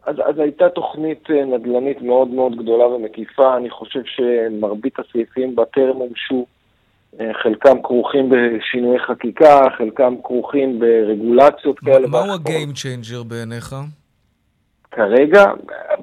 [0.06, 5.64] אז, אז הייתה תוכנית אה, נדל"נית מאוד מאוד גדולה ומקיפה, אני חושב שמרבית הסעיפים בה
[5.64, 6.46] טרם הומשו,
[7.20, 12.08] אה, חלקם כרוכים בשינויי חקיקה, חלקם כרוכים ברגולציות כאלה.
[12.08, 13.74] מהו ה-game changer בעיניך?
[14.92, 15.44] כרגע,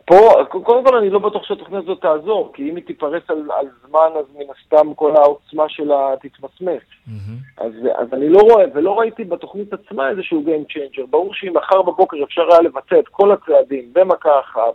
[0.06, 3.68] פה, קודם כל אני לא בטוח שהתוכנית הזאת תעזור, כי אם היא תיפרס על, על
[3.88, 6.82] זמן, אז מן הסתם כל העוצמה שלה תתמסמס.
[7.08, 7.64] Mm-hmm.
[7.64, 11.08] אז, אז אני לא רואה, ולא ראיתי בתוכנית עצמה איזשהו Game Changer.
[11.10, 14.74] ברור שאם מחר בבוקר אפשר היה לבצע את כל הצעדים במכה אחת,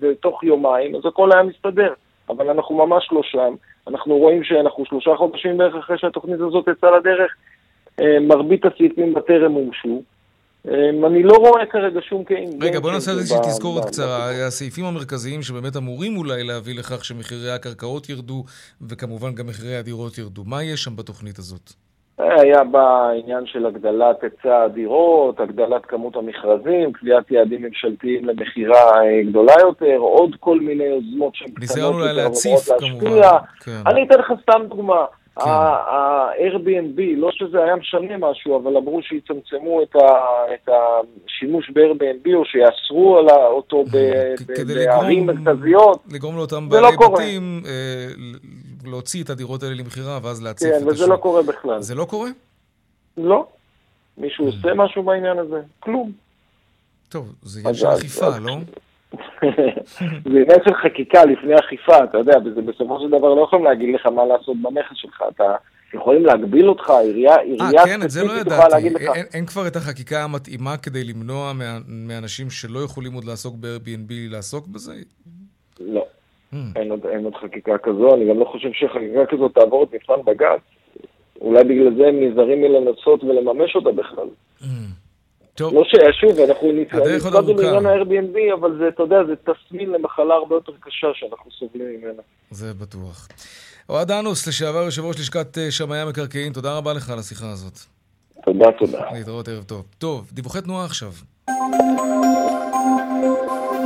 [0.00, 1.92] בתוך יומיים, אז הכל היה מסתדר.
[2.28, 3.54] אבל אנחנו ממש לא שם.
[3.88, 7.34] אנחנו רואים שאנחנו שלושה חודשים בערך אחרי שהתוכנית הזאת יצאה לדרך,
[8.00, 10.02] אה, מרבית הסעיפים בטרם הומשו.
[10.68, 12.48] אמ, אני לא רואה כרגע שום קיים.
[12.62, 14.46] רגע, בוא נעשה איזושהי תזכורת קצרה.
[14.46, 18.44] הסעיפים המרכזיים שבאמת אמורים אולי להביא לכך שמחירי הקרקעות ירדו,
[18.88, 20.44] וכמובן גם מחירי הדירות ירדו.
[20.44, 21.72] מה יש שם בתוכנית הזאת?
[22.18, 29.22] היה בה עניין של הגדלת היצע הדירות, הגדלת כמות המכרזים, קביעת יעדים ממשלתיים למכירה אה,
[29.30, 33.20] גדולה יותר, עוד כל מיני יוזמות שהן קטנות יותר, אולי להציף כמובן.
[33.64, 33.80] כן.
[33.86, 35.04] אני אתן לך סתם דוגמה.
[35.44, 35.50] כן.
[35.50, 40.06] ה-Airbnb, לא שזה היה משנה משהו, אבל אמרו שיצמצמו את, ה,
[40.54, 46.04] את השימוש ב-Airbnb או שיאסרו על אותו בערים מרכזיות.
[46.12, 48.06] לגרום לאותם בעלי לא בתים אה,
[48.84, 50.88] להוציא את הדירות האלה למכירה ואז להציף כן, את השוק.
[50.88, 51.82] כן, וזה לא קורה בכלל.
[51.82, 52.30] זה לא קורה?
[53.16, 53.46] לא.
[54.18, 55.60] מישהו עושה משהו בעניין הזה?
[55.80, 56.12] כלום.
[57.08, 58.56] טוב, זה עניין של אכיפה, לא?
[60.32, 63.94] זה עניין של חקיקה לפני אכיפה, אתה יודע, וזה בסופו של דבר לא יכולים להגיד
[63.94, 65.54] לך מה לעשות בנכס שלך, אתה...
[65.94, 68.86] יכולים להגביל אותך, עירייה, אה, עירייה כן, את זה לא ידעתי.
[68.86, 71.52] אין, אין כבר את החקיקה המתאימה כדי למנוע
[71.88, 74.94] מאנשים שלא יכולים עוד לעסוק ב-Airbnb לעסוק בזה?
[75.80, 76.04] לא.
[76.52, 76.56] Mm.
[76.76, 80.22] אין, עוד, אין עוד חקיקה כזו, אני גם לא חושב שחקיקה כזו תעבור את מבחן
[80.26, 80.60] בג"ץ.
[81.40, 84.28] אולי בגלל זה הם נזהרים מלנסות ולממש אותה בכלל.
[84.60, 84.64] Mm.
[85.56, 85.74] טוב.
[85.74, 90.72] לא ששוב, אנחנו נצטרדנו לעניין ה-Airbnb, אבל זה, אתה יודע, זה תסמין למחלה הרבה יותר
[90.80, 92.22] קשה שאנחנו סובלים ממנה.
[92.50, 93.28] זה בטוח.
[93.88, 97.78] אוהד אנוס, לשעבר יושב ראש לשכת אה, שמאי המקרקעין, תודה רבה לך על השיחה הזאת.
[98.44, 99.04] תודה, תודה.
[99.12, 99.84] להתראות ערב טוב.
[99.98, 101.12] טוב, דיווחי תנועה עכשיו.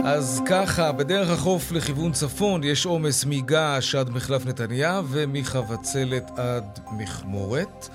[0.04, 7.88] אז ככה, בדרך החוף לכיוון צפון יש עומס מגעש עד מחלף נתניה ומחבצלת עד מכמורת.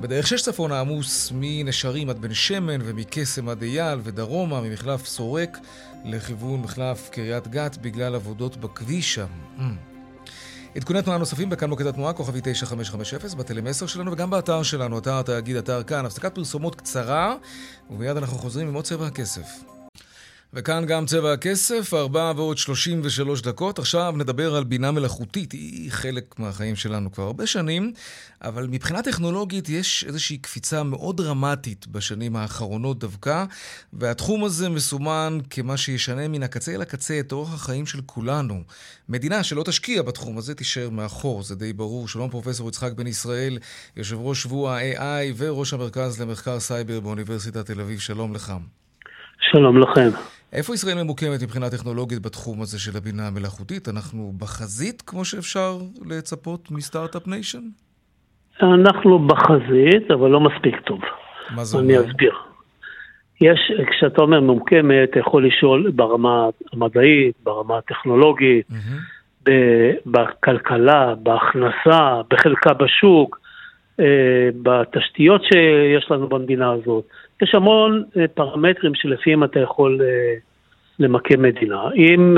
[0.00, 5.58] בדרך שש צפון העמוס מנשרים עד בן שמן ומקסם עד אייל ודרומה ממחלף סורק
[6.04, 9.26] לכיוון מחלף קריית גת בגלל עבודות בכביש שם.
[9.58, 9.62] Mm.
[10.76, 15.56] עדכוני תנועה נוספים בכאן מוקד התנועה, כוכבי 9550, בטלמסר שלנו וגם באתר שלנו, אתר התאגיד,
[15.56, 16.06] אתר כאן.
[16.06, 17.36] הפסקת פרסומות קצרה,
[17.90, 19.75] ומיד אנחנו חוזרים עם עוד צבע הכסף.
[20.52, 23.78] וכאן גם צבע הכסף, 4 ועוד 33 דקות.
[23.78, 25.52] עכשיו נדבר על בינה מלאכותית.
[25.52, 27.92] היא חלק מהחיים שלנו כבר הרבה שנים,
[28.42, 33.44] אבל מבחינה טכנולוגית יש איזושהי קפיצה מאוד דרמטית בשנים האחרונות דווקא,
[33.92, 38.62] והתחום הזה מסומן כמה שישנה מן הקצה אל הקצה את אורח החיים של כולנו.
[39.08, 42.08] מדינה שלא תשקיע בתחום הזה תישאר מאחור, זה די ברור.
[42.08, 43.58] שלום פרופסור יצחק בן ישראל,
[43.96, 48.00] יושב ראש שבוע ה-AI וראש המרכז למחקר סייבר באוניברסיטת תל אביב.
[48.00, 48.52] שלום לך.
[49.40, 50.35] שלום לכם.
[50.56, 53.88] איפה ישראל ממוקמת מבחינה טכנולוגית בתחום הזה של הבינה המלאכותית?
[53.88, 55.72] אנחנו בחזית, כמו שאפשר
[56.10, 57.64] לצפות מ start-up nation?
[58.62, 61.00] אנחנו בחזית, אבל לא מספיק טוב.
[61.54, 61.88] מה זה אומר?
[61.88, 62.32] אני אסביר.
[63.40, 69.50] יש, כשאתה אומר ממוקמת, אתה יכול לשאול ברמה המדעית, ברמה הטכנולוגית, mm-hmm.
[70.06, 73.40] בכלכלה, בהכנסה, בחלקה בשוק,
[74.00, 77.04] אה, בתשתיות שיש לנו במדינה הזאת.
[77.42, 80.00] יש המון אה, פרמטרים שלפיהם אתה יכול
[81.00, 81.82] אה, למקם מדינה.
[81.94, 82.36] אם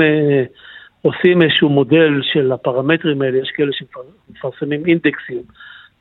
[1.01, 5.41] עושים איזשהו מודל של הפרמטרים האלה, יש כאלה שמפרסמים אינדקסים,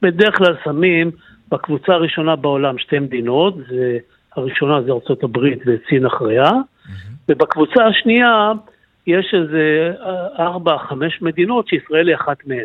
[0.02, 1.10] בדרך כלל שמים
[1.48, 3.98] בקבוצה הראשונה בעולם שתי מדינות, זה,
[4.36, 6.90] הראשונה זה ארה"ב וסין אחריה, mm-hmm.
[7.28, 8.52] ובקבוצה השנייה
[9.06, 9.92] יש איזה
[10.38, 12.64] ארבע, חמש מדינות שישראל היא אחת מהן.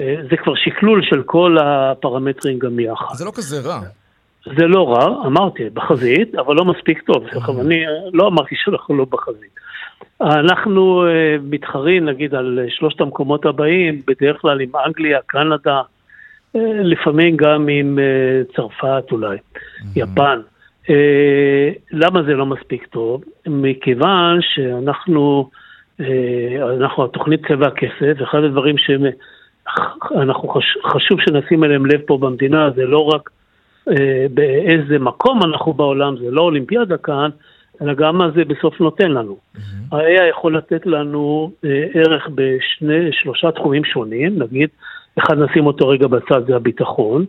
[0.00, 3.14] אה, זה כבר שקלול של כל הפרמטרים גם יחד.
[3.14, 3.80] זה לא כזה רע.
[4.44, 7.26] זה לא רע, אמרתי, בחזית, אבל לא מספיק טוב.
[7.26, 7.60] אה.
[7.60, 9.54] אני לא אמרתי שאנחנו לא בחזית.
[10.20, 15.82] אנחנו אה, מתחרים, נגיד, על שלושת המקומות הבאים, בדרך כלל עם אנגליה, קנדה,
[16.84, 17.98] לפעמים גם עם
[18.56, 19.38] צרפת אולי,
[19.96, 20.40] יפן.
[21.92, 23.24] למה זה לא מספיק טוב?
[23.46, 25.50] מכיוון שאנחנו,
[26.80, 29.02] אנחנו, התוכנית צבע הכסף, אחד הדברים שהם...
[30.16, 33.33] אנחנו חש, חשוב שנשים אליהם לב פה במדינה, זה לא רק אה,
[34.30, 37.30] באיזה מקום אנחנו בעולם, זה לא אולימפיאדה כאן,
[37.82, 39.36] אלא גם מה זה בסוף נותן לנו.
[39.36, 39.96] Mm-hmm.
[39.96, 44.68] ה-AI יכול לתת לנו אה, ערך בשני, שלושה תחומים שונים, נגיד,
[45.18, 47.24] אחד נשים אותו רגע בצד, זה הביטחון,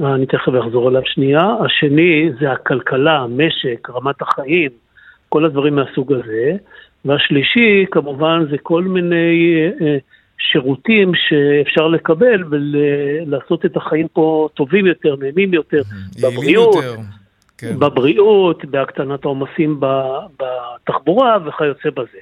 [0.00, 4.70] אני תכף אחזור עליו שנייה, השני זה הכלכלה, המשק, רמת החיים,
[5.28, 6.52] כל הדברים מהסוג הזה,
[7.04, 9.96] והשלישי כמובן זה כל מיני אה,
[10.38, 15.82] שירותים שאפשר לקבל ולעשות את החיים פה טובים יותר, נעימים יותר,
[16.22, 16.96] בבריאות, יותר.
[17.58, 17.78] כן.
[17.78, 19.80] בבריאות, בהקטנת העומסים
[20.36, 22.18] בתחבורה וכיוצא בזה.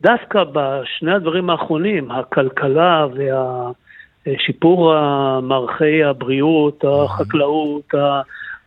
[0.00, 3.06] דווקא בשני הדברים האחרונים, הכלכלה
[4.26, 4.94] והשיפור
[5.42, 7.94] מערכי הבריאות, החקלאות,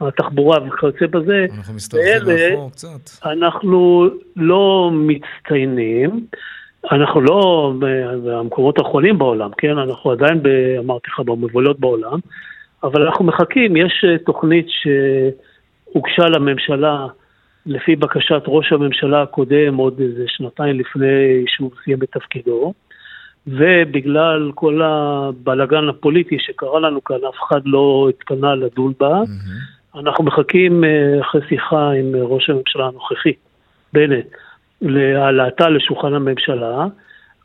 [0.01, 3.25] התחבורה וכיוצא בזה, אנחנו מסתרחים מאחור קצת.
[3.25, 6.25] אנחנו לא מצטיינים.
[6.91, 7.71] אנחנו לא
[8.23, 9.77] במקומות האחרונים בעולם, כן?
[9.77, 10.47] אנחנו עדיין, ב,
[10.79, 12.19] אמרתי לך, במובלות בעולם,
[12.83, 17.07] אבל אנחנו מחכים, יש אה, תוכנית שהוגשה לממשלה
[17.65, 22.73] לפי בקשת ראש הממשלה הקודם, עוד איזה שנתיים לפני שהוא סיים את תפקידו,
[23.47, 29.21] ובגלל כל הבלגן הפוליטי שקרה לנו כאן, אף אחד לא התפנה לדון בה.
[29.21, 29.99] Mm-hmm.
[29.99, 33.33] אנחנו מחכים אה, אחרי שיחה עם ראש הממשלה הנוכחי,
[33.93, 34.25] בנט.
[34.83, 36.85] להעלאתה לשולחן הממשלה,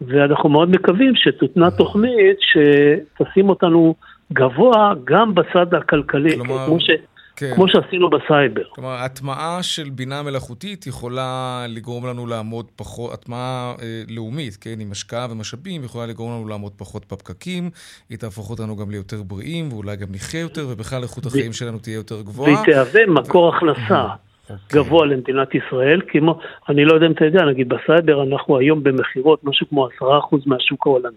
[0.01, 3.95] ואנחנו מאוד מקווים שתותנה תוכנית שתשים אותנו
[4.33, 6.91] גבוה גם בצד הכלכלי, כלומר, כמו, ש...
[7.37, 7.53] כן.
[7.55, 8.63] כמו שעשינו בסייבר.
[8.71, 14.93] כלומר, הטמעה של בינה מלאכותית יכולה לגרום לנו לעמוד פחות, הטמעה אה, לאומית, כן, עם
[14.93, 17.71] השקעה ומשאבים, יכולה לגרום לנו לעמוד פחות בפקקים,
[18.11, 21.95] היא תהפוך אותנו גם ליותר בריאים, ואולי גם נחיה יותר, ובכלל איכות החיים שלנו תהיה
[21.95, 22.53] יותר גבוהה.
[22.53, 24.07] והיא תהווה מקור הכנסה.
[24.51, 24.81] אוקיי.
[24.81, 29.45] גבוה למדינת ישראל, כמו, אני לא יודע אם אתה יודע, נגיד בסייבר אנחנו היום במכירות
[29.45, 31.17] משהו כמו עשרה אחוז מהשוק העולמי.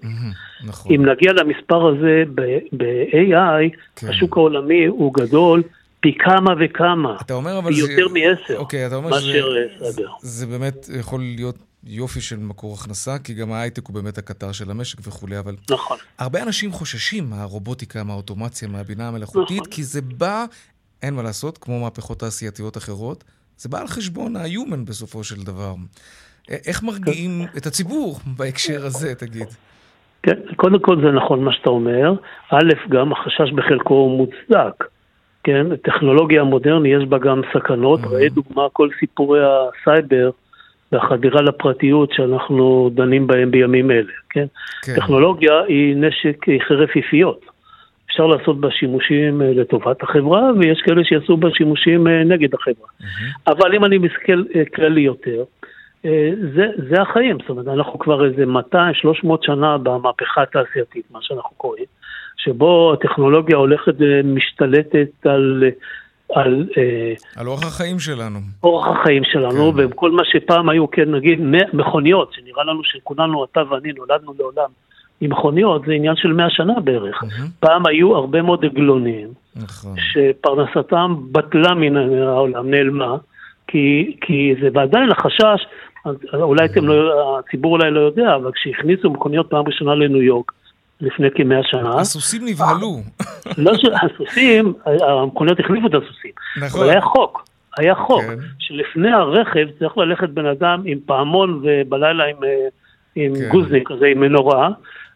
[0.65, 0.95] נכון.
[0.95, 2.23] אם נגיע למספר הזה
[2.71, 4.07] ב-AI, כן.
[4.07, 5.63] השוק העולמי הוא גדול.
[6.03, 7.91] פי כמה וכמה, אתה אומר אבל זה...
[7.91, 9.39] יותר מעשר, אוקיי, אתה אומר שזה...
[9.79, 14.51] זה, זה באמת יכול להיות יופי של מקור הכנסה, כי גם ההייטק הוא באמת הקטר
[14.51, 15.55] של המשק וכולי, אבל...
[15.71, 15.97] נכון.
[16.19, 19.71] הרבה אנשים חוששים מהרובוטיקה, מהאוטומציה, מהבינה המלאכותית, נכון.
[19.71, 20.45] כי זה בא,
[21.03, 23.23] אין מה לעשות, כמו מהפכות תעשייתיות אחרות,
[23.57, 25.73] זה בא על חשבון ה-human בסופו של דבר.
[26.67, 29.47] איך מרגיעים את הציבור בהקשר הזה, תגיד?
[30.23, 32.13] כן, קודם כל זה נכון מה שאתה אומר.
[32.51, 34.83] א', גם החשש בחלקו מוצדק.
[35.43, 37.99] כן, טכנולוגיה מודרנית יש בה גם סכנות.
[37.99, 38.07] Mm-hmm.
[38.07, 40.29] ראה דוגמה כל סיפורי הסייבר
[40.91, 44.45] והחדירה לפרטיות שאנחנו דנים בהם בימים אלה, כן?
[44.81, 44.95] כן.
[44.95, 47.50] טכנולוגיה היא נשק, היא חרף יפיות.
[48.11, 52.87] אפשר לעשות בה שימושים אה, לטובת החברה, ויש כאלה שיעשו בה שימושים אה, נגד החברה.
[53.01, 53.51] Mm-hmm.
[53.51, 55.43] אבל אם אני מסתכל אה, כללי יותר,
[56.55, 58.43] זה, זה החיים, זאת אומרת, אנחנו כבר איזה
[58.73, 61.85] 200-300 שנה במהפכה התעשייתית, מה שאנחנו קוראים,
[62.37, 65.63] שבו הטכנולוגיה הולכת ומשתלטת על
[66.35, 66.69] על...
[67.35, 68.39] על אורח החיים שלנו.
[68.63, 69.85] אורח החיים שלנו, כן.
[69.85, 71.39] וכל מה שפעם היו, כן, נגיד,
[71.73, 74.69] מכוניות, שנראה לנו שכולנו, אתה ואני, נולדנו לעולם
[75.21, 77.23] עם מכוניות, זה עניין של מאה שנה בערך.
[77.23, 77.41] Mm-hmm.
[77.59, 79.95] פעם היו הרבה מאוד עגלונים, נכון.
[79.97, 81.95] שפרנסתם בטלה מן
[82.27, 83.15] העולם, נעלמה,
[83.67, 85.65] כי, כי זה ועדיין החשש,
[86.33, 90.51] אולי אתם לא, הציבור אולי לא יודע, אבל כשהכניסו מכוניות פעם ראשונה לניו יורק,
[91.01, 91.99] לפני כמאה שנה.
[91.99, 93.01] הסוסים נבהלו.
[93.57, 93.71] לא,
[94.03, 94.73] הסוסים,
[95.07, 96.31] המכוניות החליפו את הסוסים.
[96.57, 96.81] נכון.
[96.81, 97.45] אבל היה חוק,
[97.77, 98.37] היה חוק, כן.
[98.59, 102.67] שלפני הרכב צריך ללכת בן אדם עם פעמון ובלילה עם, אה,
[103.15, 103.49] עם כן.
[103.51, 104.69] גוזניק כזה, עם מנורה,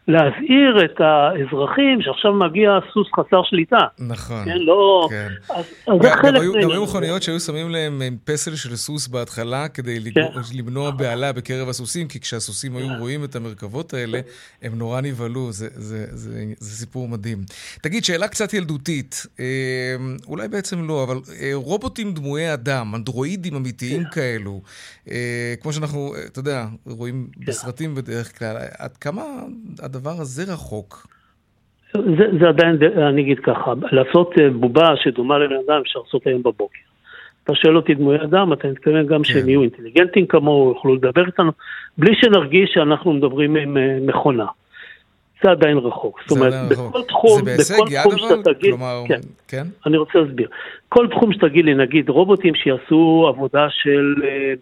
[0.08, 3.78] להזהיר את האזרחים שעכשיו מגיע סוס חסר שליטה.
[4.00, 4.46] נכון.
[4.46, 5.08] כן, לא...
[5.10, 5.28] כן.
[5.50, 6.42] אז, אז זה חלק...
[6.64, 10.22] גם היו מכוניות שהיו שמים להם פסל של סוס בהתחלה כדי כן.
[10.54, 14.20] למנוע בהלה בקרב הסוסים, כי כשהסוסים היו רואים את המרכבות האלה,
[14.62, 17.38] הם נורא נבהלו, זה, זה, זה, זה, זה סיפור מדהים.
[17.82, 19.46] תגיד, שאלה קצת ילדותית, אה,
[20.28, 24.10] אולי בעצם לא, אבל אה, רובוטים דמויי אדם, אנדרואידים אמיתיים כן.
[24.10, 24.62] כאלו,
[25.12, 27.46] אה, כמו שאנחנו, אתה יודע, רואים כן.
[27.46, 29.24] בסרטים בדרך כלל, עד כמה...
[29.96, 31.08] הדבר הזה רחוק.
[31.94, 32.78] זה, זה עדיין,
[33.10, 36.80] אני אגיד ככה, לעשות אה, בובה שדומה לבן אדם אפשר לעשות היום בבוקר.
[37.44, 39.24] אתה שואל אותי דמוי אדם, אתה מתכוון גם כן.
[39.24, 41.52] שהם יהיו אינטליגנטים כמוהו, יוכלו לדבר איתנו,
[41.98, 44.46] בלי שנרגיש שאנחנו מדברים עם אה, מכונה.
[45.44, 46.20] זה עדיין רחוק.
[46.28, 48.54] זאת אומרת, בכל תחום, זה בהישג יד אבל?
[48.54, 49.64] תגיד, כלומר, כן, כן?
[49.86, 50.48] אני רוצה להסביר.
[50.90, 54.14] כל תחום שתגיד לי, נגיד רובוטים שיעשו עבודה של...
[54.24, 54.54] אה,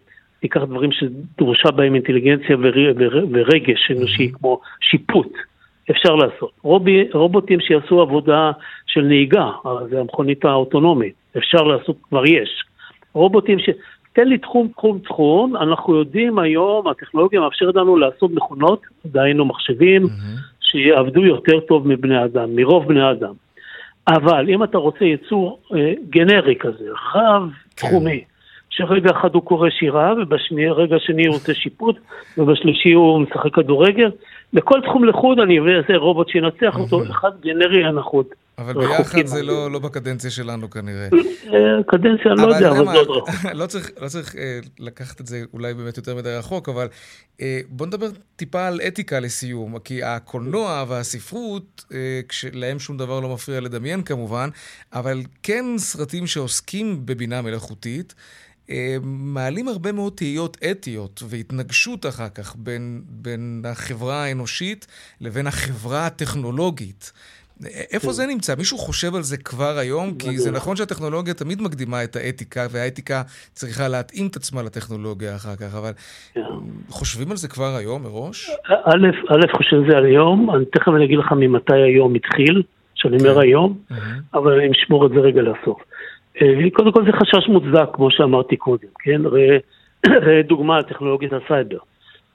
[0.44, 2.58] ניקח דברים שדרושה בהם אינטליגנציה
[3.32, 4.38] ורגש אנושי, mm-hmm.
[4.38, 5.34] כמו שיפוט,
[5.92, 6.52] אפשר לעשות.
[6.62, 8.52] רובי, רובוטים שיעשו עבודה
[8.88, 9.50] של נהיגה,
[9.90, 12.64] זה המכונית האוטונומית, אפשר לעשות, כבר יש.
[13.14, 13.70] רובוטים ש...
[14.14, 20.04] תן לי תחום, תחום, תחום, אנחנו יודעים היום, הטכנולוגיה מאפשרת לנו לעשות מכונות, דהיינו מחשבים,
[20.04, 20.40] mm-hmm.
[20.62, 23.34] שיעבדו יותר טוב מבני אדם, מרוב בני אדם.
[24.08, 28.33] אבל אם אתה רוצה ייצור אה, גנרי כזה, רב-תחומי, כן.
[28.76, 31.96] שרגע אחד הוא קורא שירה, וברגע שני הוא עושה שיפוט,
[32.38, 34.12] ובשלישי הוא משחק כדורגל.
[34.54, 38.36] לכל תחום לחוד אני אביא איזה רובוט שינצח אותו, אחד גנרי הנחות.
[38.58, 41.08] אבל ביחד זה לא, לא בקדנציה שלנו כנראה.
[41.54, 43.30] אה, קדנציה, אני לא יודע, אבל זה עוד רחוק.
[43.54, 46.88] לא צריך, לא צריך אה, לקחת את זה אולי באמת יותר מדי רחוק, אבל
[47.42, 52.22] אה, בוא נדבר טיפה על אתיקה לסיום, כי הקולנוע והספרות, אה,
[52.54, 54.50] להם שום דבר לא מפריע לדמיין כמובן,
[54.94, 58.16] אבל כן סרטים שעוסקים בבינה מלאכותית,
[59.04, 64.88] מעלים הרבה מאוד תהיות אתיות והתנגשות אחר כך בין, בין החברה האנושית
[65.22, 67.12] לבין החברה הטכנולוגית.
[67.66, 68.14] איפה כן.
[68.14, 68.56] זה נמצא?
[68.56, 70.14] מישהו חושב על זה כבר היום?
[70.20, 73.22] כי זה נכון שהטכנולוגיה תמיד מקדימה את האתיקה, והאתיקה
[73.54, 75.92] צריכה להתאים את עצמה לטכנולוגיה אחר כך, אבל
[76.34, 76.42] כן.
[76.90, 78.50] חושבים על זה כבר היום מראש?
[78.68, 82.64] א', א', חושב על זה היום, אני תכף אני אגיד לך ממתי היום התחיל,
[82.96, 83.42] שאני אומר כן.
[83.42, 83.78] היום,
[84.34, 85.82] אבל אני אשמור את זה רגע לסוף.
[86.42, 89.22] אה, קודם כל זה חשש מוצדק, כמו שאמרתי קודם, כן?
[89.26, 91.78] ראה דוגמה על טכנולוגיית הסייבר.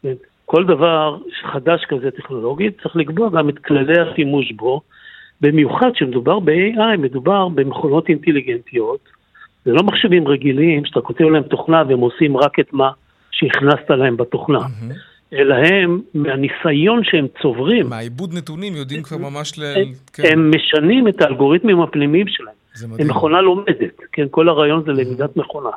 [0.03, 0.15] כן?
[0.45, 1.17] כל דבר
[1.53, 4.81] חדש כזה טכנולוגית, צריך לקבוע גם את כללי השימוש בו,
[5.41, 9.01] במיוחד כשמדובר ב-AI, מדובר במכונות אינטליגנטיות,
[9.65, 12.91] זה לא מחשבים רגילים שאתה כותב להם תוכנה והם עושים רק את מה
[13.31, 14.59] שהכנסת להם בתוכנה.
[14.59, 14.95] Mm-hmm.
[15.33, 17.89] אלא הם, מהניסיון שהם צוברים.
[17.89, 19.63] מהעיבוד נתונים יודעים כבר ממש ל...
[19.63, 20.23] הם, כן.
[20.33, 22.55] הם משנים את האלגוריתמים הפנימיים שלהם.
[22.87, 25.71] מכונה לומדת, כן, כל הרעיון זה למידת מכונה.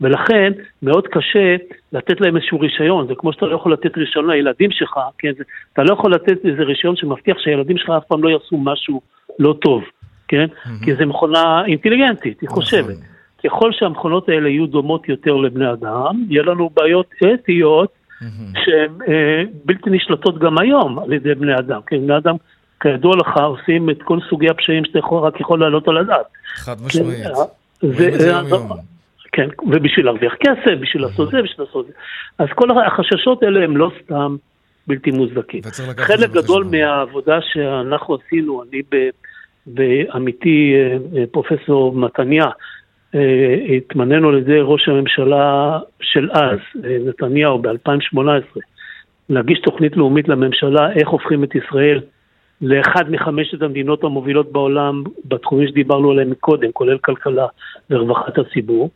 [0.00, 1.56] ולכן מאוד קשה
[1.92, 5.32] לתת להם איזשהו רישיון, זה כמו שאתה לא יכול לתת רישיון לילדים שלך, כן,
[5.72, 9.00] אתה לא יכול לתת איזה רישיון שמבטיח שהילדים שלך אף פעם לא יעשו משהו
[9.38, 9.82] לא טוב,
[10.28, 10.84] כן, mm-hmm.
[10.84, 12.62] כי זו מכונה אינטליגנטית, היא נכון.
[12.62, 12.96] חושבת.
[13.44, 18.60] ככל שהמכונות האלה יהיו דומות יותר לבני אדם, יהיה לנו בעיות אתיות mm-hmm.
[18.64, 22.36] שהן אה, בלתי נשלטות גם היום על ידי בני אדם, כן, בני אדם
[22.80, 26.26] כידוע לך, עושים את כל סוגי הפשעים שאתה יכול, רק יכול לעלות על הדעת.
[26.54, 27.26] חד משמעית.
[27.80, 28.32] כן, זה,
[29.32, 31.92] כן, ובשביל להרוויח כסף, בשביל לעשות זה, בשביל לעשות זה.
[32.38, 34.36] אז כל החששות האלה הם לא סתם
[34.86, 35.60] בלתי מוזדקים.
[35.96, 38.82] חלק גדול מהעבודה שאנחנו עשינו, אני
[39.66, 42.46] בעמיתי אה, פרופסור מתניה,
[43.14, 48.60] אה, התמנינו על ידי ראש הממשלה של אז, אה, נתניהו, ב-2018,
[49.28, 52.00] להגיש תוכנית לאומית לממשלה איך הופכים את ישראל
[52.62, 57.46] לאחד מחמשת המדינות המובילות בעולם בתחומים שדיברנו עליהם קודם, כולל כלכלה
[57.90, 58.90] ורווחת הציבור.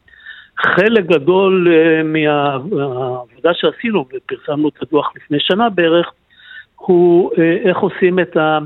[0.59, 6.13] חלק גדול אה, מהעבודה שעשינו, ופרסמנו את הדוח לפני שנה בערך,
[6.77, 7.31] הוא
[7.65, 8.59] איך עושים את ה...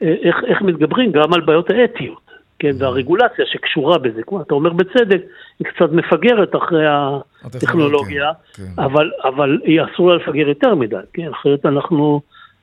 [0.00, 2.28] איך, איך מתגברים גם על בעיות האתיות.
[2.58, 5.20] כן, והרגולציה שקשורה בזה, כמו אתה אומר בצדק,
[5.58, 6.86] היא קצת מפגרת אחרי
[7.44, 8.82] הטכנולוגיה, כן, כן.
[8.82, 12.20] אבל, אבל היא אסור לה לפגר יותר מדי, כן, אחרת אנחנו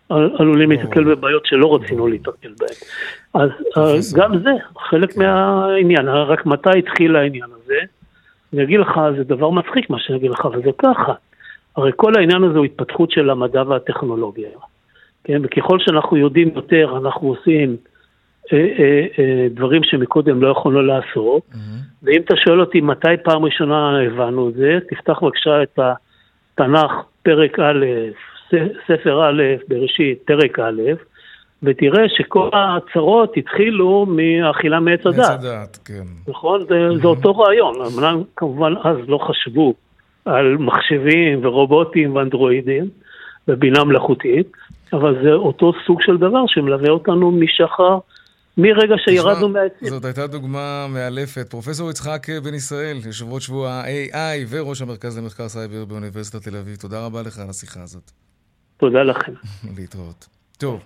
[0.09, 3.49] עלולים להתקל בבעיות שלא רצינו להתקל בהן.
[3.75, 4.51] אז גם זה
[4.89, 5.19] חלק כן.
[5.19, 7.77] מהעניין, רק מתי התחיל העניין הזה?
[8.53, 11.13] אני אגיד לך, זה דבר מצחיק מה שאני אגיד לך, וזה ככה.
[11.77, 14.49] הרי כל העניין הזה הוא התפתחות של המדע והטכנולוגיה.
[15.23, 17.77] כן, וככל שאנחנו יודעים יותר, אנחנו עושים
[18.53, 21.43] אה, אה, אה, דברים שמקודם לא יכולנו לעשות.
[21.51, 22.03] Mm-hmm.
[22.03, 26.91] ואם אתה שואל אותי מתי פעם ראשונה הבנו את זה, תפתח בבקשה את התנ"ך,
[27.23, 27.85] פרק א',
[28.87, 30.81] ספר א', בראשית, פרק א',
[31.63, 35.17] ותראה שכל הצרות התחילו מאכילה מעץ הדת.
[35.17, 36.03] מעץ הדת, כן.
[36.27, 36.65] נכון?
[36.67, 37.01] זה, mm-hmm.
[37.01, 37.75] זה אותו רעיון.
[37.85, 39.73] אמנם כמובן אז לא חשבו
[40.25, 42.89] על מחשבים ורובוטים ואנדרואידים
[43.47, 44.51] ובינה מלאכותית,
[44.93, 47.97] אבל זה אותו סוג של דבר שמלווה אותנו משחר
[48.57, 49.87] מרגע שירדנו מהעצים.
[49.87, 51.49] זאת הייתה דוגמה מאלפת.
[51.49, 56.75] פרופסור יצחק בן ישראל, יושב ראש שבוע ה-AI וראש המרכז למחקר סייבר באוניברסיטת תל אביב,
[56.75, 58.11] תודה רבה לך על השיחה הזאת.
[58.77, 59.33] תודה לכם.
[59.77, 60.27] להתראות.
[60.57, 60.79] טוב.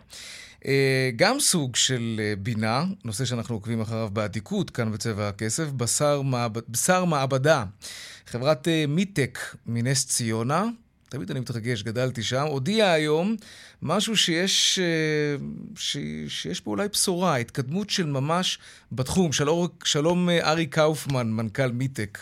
[0.65, 6.21] אה, גם סוג של אה, בינה, נושא שאנחנו עוקבים אחריו באדיקות כאן בצבע הכסף, בשר,
[6.21, 7.65] מעבד, בשר מעבדה.
[8.25, 10.65] חברת אה, מיטק מנס ציונה
[11.09, 13.35] תמיד אני מתרגש, גדלתי שם, הודיע היום
[13.81, 14.79] משהו שיש,
[15.75, 18.59] ש, שיש פה אולי בשורה, התקדמות של ממש
[18.91, 19.31] בתחום.
[19.31, 22.19] שלום, שלום ארי קאופמן, מנכ"ל מיטק.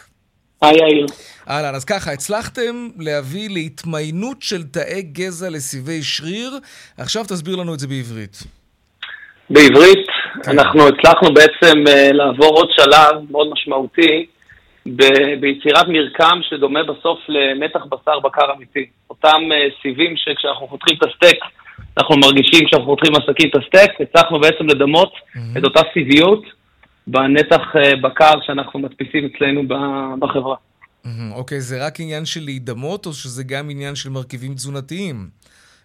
[0.62, 1.06] היי יאיר.
[1.50, 6.52] אהלן, אז ככה, הצלחתם להביא להתמיינות של תאי גזע לסיבי שריר,
[6.98, 8.38] עכשיו תסביר לנו את זה בעברית.
[9.50, 10.08] בעברית,
[10.44, 10.52] כן.
[10.52, 14.26] אנחנו הצלחנו בעצם אה, לעבור עוד שלב מאוד משמעותי.
[14.96, 18.86] ב- ביצירת מרקם שדומה בסוף למתח בשר בקר אמיתי.
[19.10, 21.44] אותם uh, סיבים שכשאנחנו חותכים את הסטייק,
[21.98, 25.58] אנחנו מרגישים כשאנחנו חותכים עסקים את הסטייק, הצלחנו בעצם לדמות mm-hmm.
[25.58, 26.44] את אותה סיביות
[27.08, 29.64] בנתח uh, בקר שאנחנו מדפיסים אצלנו
[30.20, 30.56] בחברה.
[31.32, 35.28] אוקיי, זה רק עניין של להידמות, או שזה גם עניין של מרכיבים תזונתיים?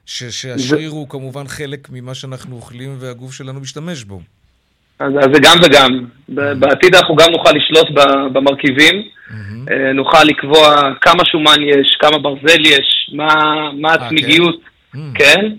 [0.06, 0.96] ש- שהשריר זה...
[0.96, 4.20] הוא כמובן חלק ממה שאנחנו אוכלים והגוף שלנו משתמש בו.
[4.98, 6.06] אז, אז זה גם וגם.
[6.58, 7.88] בעתיד אנחנו גם נוכל לשלוט
[8.32, 9.70] במרכיבים, mm-hmm.
[9.94, 13.26] נוכל לקבוע כמה שומן יש, כמה ברזל יש, מה,
[13.72, 14.60] מה אה, הצמיגיות,
[15.14, 15.52] כן?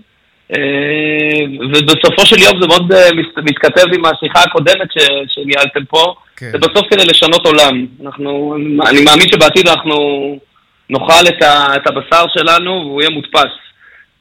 [0.52, 2.92] אה, ובסופו של יום זה מאוד
[3.36, 6.50] מתכתב עם השיחה הקודמת ש, שניהלתם פה, כן.
[6.52, 7.86] זה בסוף כדי לשנות עולם.
[8.04, 9.96] אנחנו, אני מאמין שבעתיד אנחנו
[10.90, 13.52] נאכל את, ה, את הבשר שלנו והוא יהיה מודפס.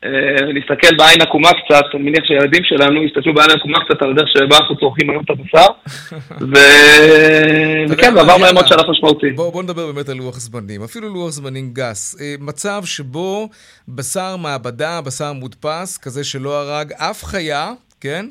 [0.05, 4.57] אה, בעין עקומה קצת, אני מניח שהילדים שלנו יסתכלו בעין עקומה קצת על הדרך שבה
[4.57, 5.67] אנחנו צורכים היום את הבשר,
[7.91, 9.29] וכן, עבר מהם עוד שלב משמעותי.
[9.29, 12.21] בואו נדבר באמת על לוח זמנים, אפילו לוח זמנים גס.
[12.21, 13.49] אה, מצב שבו
[13.87, 18.25] בשר מעבדה, בשר מודפס, כזה שלא הרג אף חיה, כן?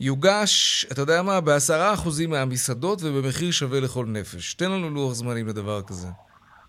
[0.00, 4.54] יוגש, אתה יודע מה, בעשרה אחוזים מהמסעדות ובמחיר שווה לכל נפש.
[4.54, 6.08] תן לנו לוח זמנים לדבר כזה.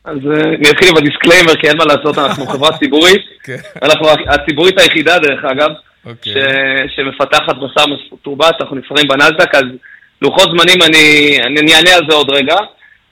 [0.07, 3.21] אז אה, אני אתחיל עם ה disclaimer, כי אין מה לעשות, אנחנו חברה ציבורית.
[3.43, 3.57] כן.
[3.83, 5.69] אנחנו הציבורית היחידה, דרך אגב,
[6.05, 6.33] אוקיי.
[6.95, 9.63] שמפתחת בשר מתורבת, אנחנו נסחרים בנאסדק, אז
[10.21, 10.81] לוחות זמנים,
[11.47, 12.55] אני אענה על זה עוד רגע,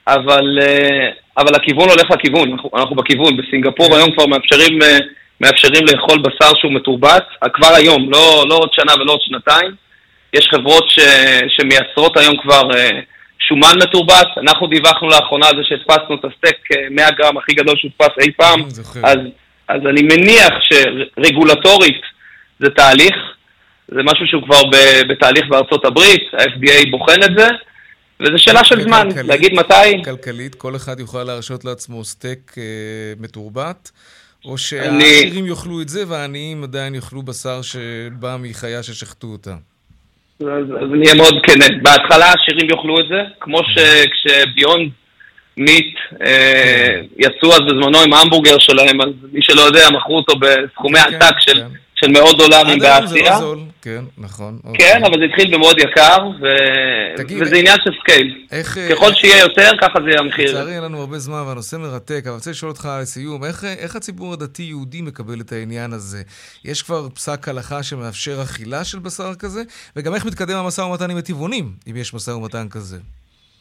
[0.06, 1.08] אבל אה,
[1.56, 3.36] הכיוון הולך לכיוון, אנחנו בכיוון.
[3.36, 3.92] בסינגפור כן.
[3.92, 4.98] היום כבר אה,
[5.40, 9.70] מאפשרים לאכול בשר שהוא מתורבת, כבר היום, לא, לא עוד שנה ולא עוד שנתיים.
[10.34, 10.84] יש חברות
[11.48, 12.68] שמייצרות היום כבר...
[13.48, 17.74] שומן מתורבת, אנחנו דיווחנו לאחרונה על זה שהדפסנו את הסטייק 100 אה, גרם הכי גדול
[17.76, 18.62] שהודפס אי פעם,
[19.04, 19.18] אז,
[19.68, 22.00] אז אני מניח שרגולטורית
[22.60, 23.14] זה תהליך,
[23.88, 24.60] זה משהו שהוא כבר
[25.08, 27.48] בתהליך בארצות הברית, ה-FDA בוחן את זה,
[28.20, 30.04] וזו שאלה של זמן, להגיד מתי...
[30.04, 32.62] כלכלית, כל אחד יוכל להרשות לעצמו סטייק אה,
[33.20, 33.90] מתורבת,
[34.44, 35.50] או שהעשירים אני...
[35.50, 39.54] יאכלו את זה והעניים עדיין יאכלו בשר שבא מחיה ששחטו אותה.
[40.40, 40.46] אז,
[40.82, 41.82] אז אני אהיה מאוד כן.
[41.82, 44.90] בהתחלה העשירים יאכלו את זה, כמו שכש Beyond
[45.56, 50.98] Meat אה, יצאו אז בזמנו עם ההמבורגר שלהם, אז מי שלא יודע, מכרו אותו בסכומי
[50.98, 51.66] כן, עתק של, כן.
[52.00, 53.38] של מאות דולרים באסיה.
[53.82, 54.58] כן, נכון.
[54.62, 54.96] כן, אוקיי.
[54.96, 56.46] אבל זה התחיל במאוד יקר, ו...
[57.16, 58.44] תגיד, וזה עניין של scale.
[58.52, 58.78] איך...
[58.90, 60.50] ככל שיהיה יותר, ככה זה יהיה המחיר.
[60.50, 63.96] לצערי אין לנו הרבה זמן והנושא מרתק, אבל אני רוצה לשאול אותך לסיום, איך, איך
[63.96, 66.22] הציבור הדתי-יהודי מקבל את העניין הזה?
[66.64, 69.62] יש כבר פסק הלכה שמאפשר אכילה של בשר כזה?
[69.96, 72.96] וגם איך מתקדם המשא ומתן עם הטבעונים, אם יש משא ומתן כזה?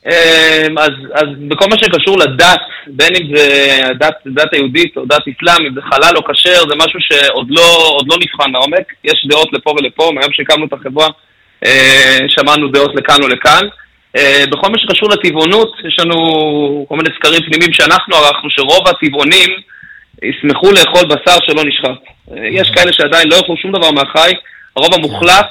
[0.05, 5.21] אמ, אז, אז בכל מה שקשור לדת, בין אם זה דת, דת היהודית או דת
[5.21, 8.93] אסלאמית, זה חלל או כשר, זה משהו שעוד לא, לא נבחן לעומק.
[9.03, 11.07] יש דעות לפה ולפה, מהיום שהקמנו את החברה
[11.65, 13.67] אה, שמענו דעות לכאן או לכאן.
[14.17, 16.15] אה, בכל מה שקשור לטבעונות, יש לנו
[16.89, 19.49] כל מיני סקרים פנימיים שאנחנו ערכנו, שרוב הטבעונים
[20.23, 22.01] ישמחו לאכול בשר שלא נשחט.
[22.31, 24.31] אה, יש כאלה שעדיין לא יאכלו שום דבר מהחי,
[24.75, 25.49] הרוב המוחלט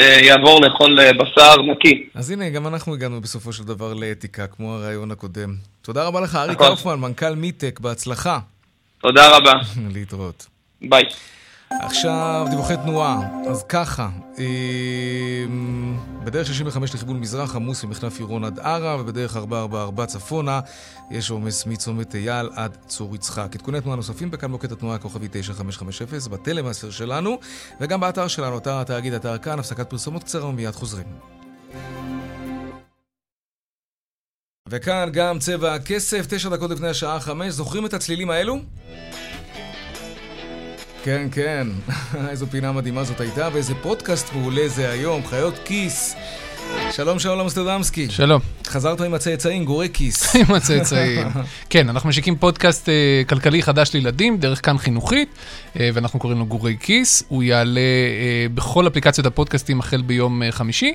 [0.00, 2.06] יעבור לאכול אה, בשר נקי.
[2.14, 5.54] אז הנה, גם אנחנו הגענו בסופו של דבר לאתיקה, כמו הרעיון הקודם.
[5.82, 8.38] תודה רבה לך, אריק קאופמן, מנכ"ל מיטק, בהצלחה.
[9.00, 9.52] תודה רבה.
[9.94, 10.46] להתראות.
[10.82, 11.02] ביי.
[11.70, 13.20] עכשיו, דיווחי תנועה.
[13.50, 14.08] אז ככה,
[14.38, 20.60] אמ, בדרך 65 לכיוון מזרח עמוס ממחלף עירון עד ערה, ובדרך 444 צפונה
[21.10, 23.48] יש עומס מצומת אייל עד צור יצחק.
[23.54, 27.38] עדכוני תנועה נוספים בכאן מוקד התנועה הכוכבי 9550, בטלמאסר שלנו,
[27.80, 31.06] וגם באתר שלנו, אתר התאגיד, אתר כאן, הפסקת פרסומות קצרה ומיד חוזרים.
[34.68, 37.52] וכאן גם צבע הכסף, תשע דקות לפני השעה חמש.
[37.52, 38.58] זוכרים את הצלילים האלו?
[41.04, 41.66] כן, כן.
[42.30, 46.16] איזו פינה מדהימה זאת הייתה, ואיזה פודקאסט מעולה זה היום, חיות כיס.
[46.90, 48.10] שלום שלום אמסטרדמסקי.
[48.10, 48.40] שלום.
[48.66, 50.34] חזרת עם הצאצאים, גורי כיס.
[50.36, 51.26] עם הצאצאים.
[51.70, 55.28] כן, אנחנו משיקים פודקאסט uh, כלכלי חדש לילדים, דרך כאן חינוכית,
[55.74, 57.22] uh, ואנחנו קוראים לו גורי כיס.
[57.28, 60.94] הוא יעלה uh, בכל אפליקציות הפודקאסטים החל ביום uh, חמישי,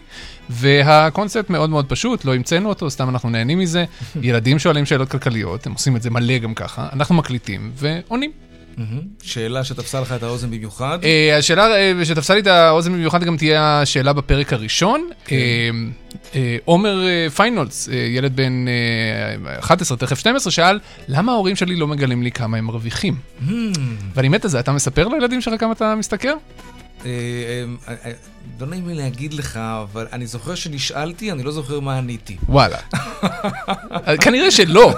[0.49, 3.86] והקונספט מאוד מאוד פשוט, לא המצאנו אותו, סתם אנחנו נהנים מזה.
[4.22, 8.49] ילדים שואלים שאלות כלכליות, הם עושים את זה מלא גם ככה, אנחנו מקליטים ועונים.
[9.24, 11.00] שאלה שתפסה לך את האוזן במיוחד?
[11.04, 15.10] אה, השאלה אה, שתפסה לי את האוזן במיוחד גם תהיה השאלה בפרק הראשון.
[15.26, 15.36] כן.
[16.36, 17.06] אה, עומר
[17.36, 18.66] פיינולס, ילד בן
[19.60, 23.16] 11, תכף 12, שאל, למה ההורים שלי לא מגלים לי כמה הם מרוויחים?
[24.16, 26.34] ואני מת על זה, אתה מספר לילדים שלך כמה אתה משתכר?
[28.60, 32.38] לא נעים לי להגיד לך, אבל אני זוכר שנשאלתי, אני לא זוכר מה עניתי.
[32.50, 32.78] וואלה.
[34.24, 34.93] כנראה שלא.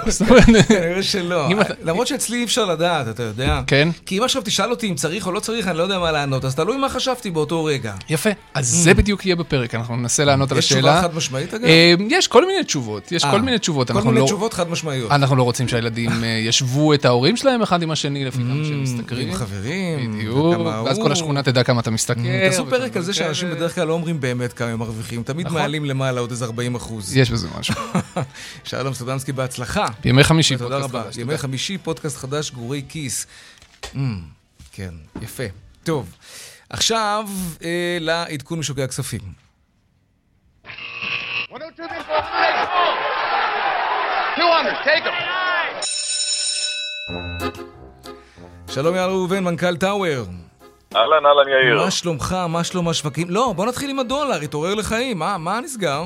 [0.46, 1.48] כנראה שלא.
[1.84, 3.60] למרות שאצלי אי אפשר לדעת, אתה יודע.
[3.66, 3.88] כן?
[4.06, 6.44] כי אם עכשיו תשאל אותי אם צריך או לא צריך, אני לא יודע מה לענות,
[6.44, 7.94] אז תלוי מה חשבתי באותו רגע.
[8.08, 8.30] יפה.
[8.54, 8.94] אז זה mm.
[8.94, 10.80] בדיוק יהיה בפרק, אנחנו ננסה לענות על השאלה.
[10.80, 11.64] יש תשובה חד משמעית אגב?
[11.64, 13.90] אה, יש כל מיני תשובות, יש כל אה, מיני תשובות.
[13.90, 15.10] כל מיני לא- תשובות חד משמעיות.
[15.10, 18.84] אנחנו לא רוצים שהילדים אה, ישבו את ההורים שלהם אחד עם השני לפי כמה שהם
[18.84, 19.28] mm, משתכרים.
[19.28, 20.12] עם חברים.
[20.12, 20.58] בדיוק.
[20.84, 22.20] ואז כל השכונה תדע כמה אתה משתכר.
[22.20, 25.46] Mm, תעשו פרק על זה שאנשים בדרך כלל לא אומרים באמת כמה הם מרוויחים, תמיד
[25.46, 25.58] נכון.
[25.58, 27.16] מעלים למעלה עוד איזה 40 אחוז.
[27.16, 27.74] יש בזה משהו.
[28.64, 29.86] שלום סטודנסקי, בהצלחה.
[30.04, 31.04] ימי חמישי תודה רבה.
[31.18, 33.26] ימי חמישי, פודקאסט חדש, גורי כיס.
[33.82, 33.98] Mm,
[34.72, 35.44] כן, יפה.
[35.84, 36.16] טוב,
[36.70, 37.28] עכשיו
[37.64, 39.20] אה, לעדכון משוקי הכספים.
[48.68, 50.41] שלום יאיר ראובן, מנכ"ל טאוור.
[50.96, 51.84] אהלן, אהלן יאיר.
[51.84, 52.36] מה שלומך?
[52.48, 53.26] מה שלום השווקים?
[53.30, 55.18] לא, בוא נתחיל עם הדולר, התעורר לחיים.
[55.18, 56.02] מה, מה נסגר?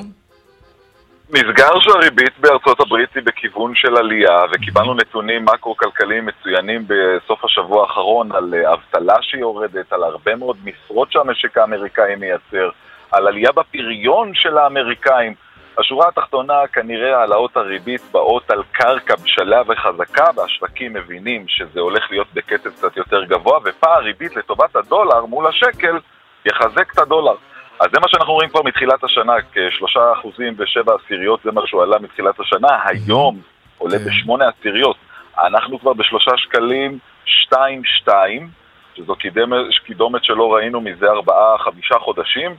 [1.29, 8.31] נסגר שהריבית בארצות הברית היא בכיוון של עלייה, וקיבלנו נתונים מקרו-כלכליים מצוינים בסוף השבוע האחרון
[8.31, 12.69] על אה, אבטלה שיורדת, על הרבה מאוד משרות שהמשק האמריקאי מייצר,
[13.11, 15.33] על עלייה בפריון של האמריקאים.
[15.77, 22.27] השורה התחתונה, כנראה העלאות הריבית באות על קרקע בשלה וחזקה, והשווקים מבינים שזה הולך להיות
[22.33, 25.99] בקצב קצת יותר גבוה, ופער ריבית לטובת הדולר מול השקל
[26.45, 27.35] יחזק את הדולר.
[27.79, 31.83] אז זה מה שאנחנו רואים כבר מתחילת השנה, כשלושה אחוזים ושבע עשיריות, זה מה שהוא
[31.83, 33.41] עלה מתחילת השנה, היום
[33.77, 34.05] עולה כן.
[34.05, 34.97] בשמונה עשיריות.
[35.39, 38.49] אנחנו כבר בשלושה שקלים שתיים שתיים,
[38.97, 42.55] שזו קידומת, קידומת שלא ראינו מזה ארבעה, חמישה חודשים,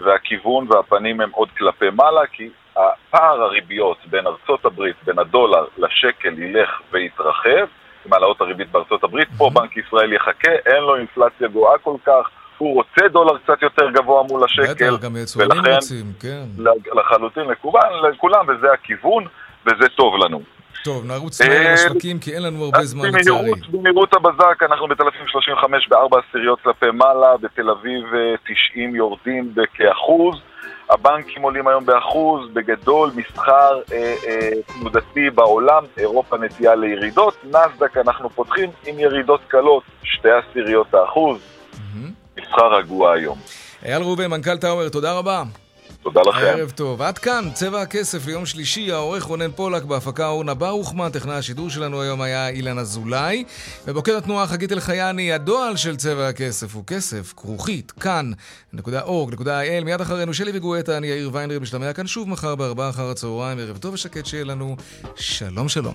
[0.00, 6.42] והכיוון והפנים הם עוד כלפי מעלה, כי הפער הריביות בין ארצות הברית, בין הדולר לשקל
[6.42, 7.66] ילך ויתרחב,
[8.06, 12.30] עם העלאות הריבית בארצות הברית, פה בנק ישראל יחכה, אין לו אינפלציה גואה כל כך,
[12.58, 16.44] הוא רוצה דולר קצת יותר גבוה מול השקל, בטח, גם יצואנים רוצים, כן.
[16.94, 19.24] לחלוטין לכולם, לכולם, וזה הכיוון,
[19.66, 20.40] וזה טוב לנו.
[20.84, 23.50] טוב, נרוץ מהר לשווקים כי אין לנו הרבה זמן לצערי.
[23.70, 28.04] במהירות הבזק, אנחנו בתל אביב 35 בארבע עשיריות כלפי מעלה, בתל אביב
[28.44, 30.36] 90 יורדים בכאחוז.
[30.90, 38.30] הבנקים עולים היום באחוז, בגדול, מסחר אה, אה, תנודתי בעולם, אירופה נטייה לירידות, נסדק אנחנו
[38.30, 41.38] פותחים עם ירידות קלות, שתי עשיריות האחוז,
[42.40, 43.38] מסחר רגוע היום.
[43.84, 45.42] אייל ראובן, מנכ"ל טאוור, תודה רבה.
[46.02, 46.40] תודה לכם.
[46.40, 47.02] ערב טוב.
[47.02, 52.02] עד כאן, צבע הכסף ליום שלישי, העורך רונן פולק, בהפקה אורנה ברוכמן, טכנאי השידור שלנו
[52.02, 53.44] היום היה אילן אזולאי.
[53.86, 59.84] בבוקר התנועה חגית אלחייני, הדועל של צבע הכסף הוא כסף, כרוכית, כאן.org.il.
[59.84, 63.58] מיד אחרינו שלי וגואטה, אני יאיר ויינרי, משתמע כאן שוב מחר בארבעה אחר הצהריים.
[63.58, 64.76] ערב טוב ושקט שיהיה לנו.
[65.16, 65.94] שלום שלום.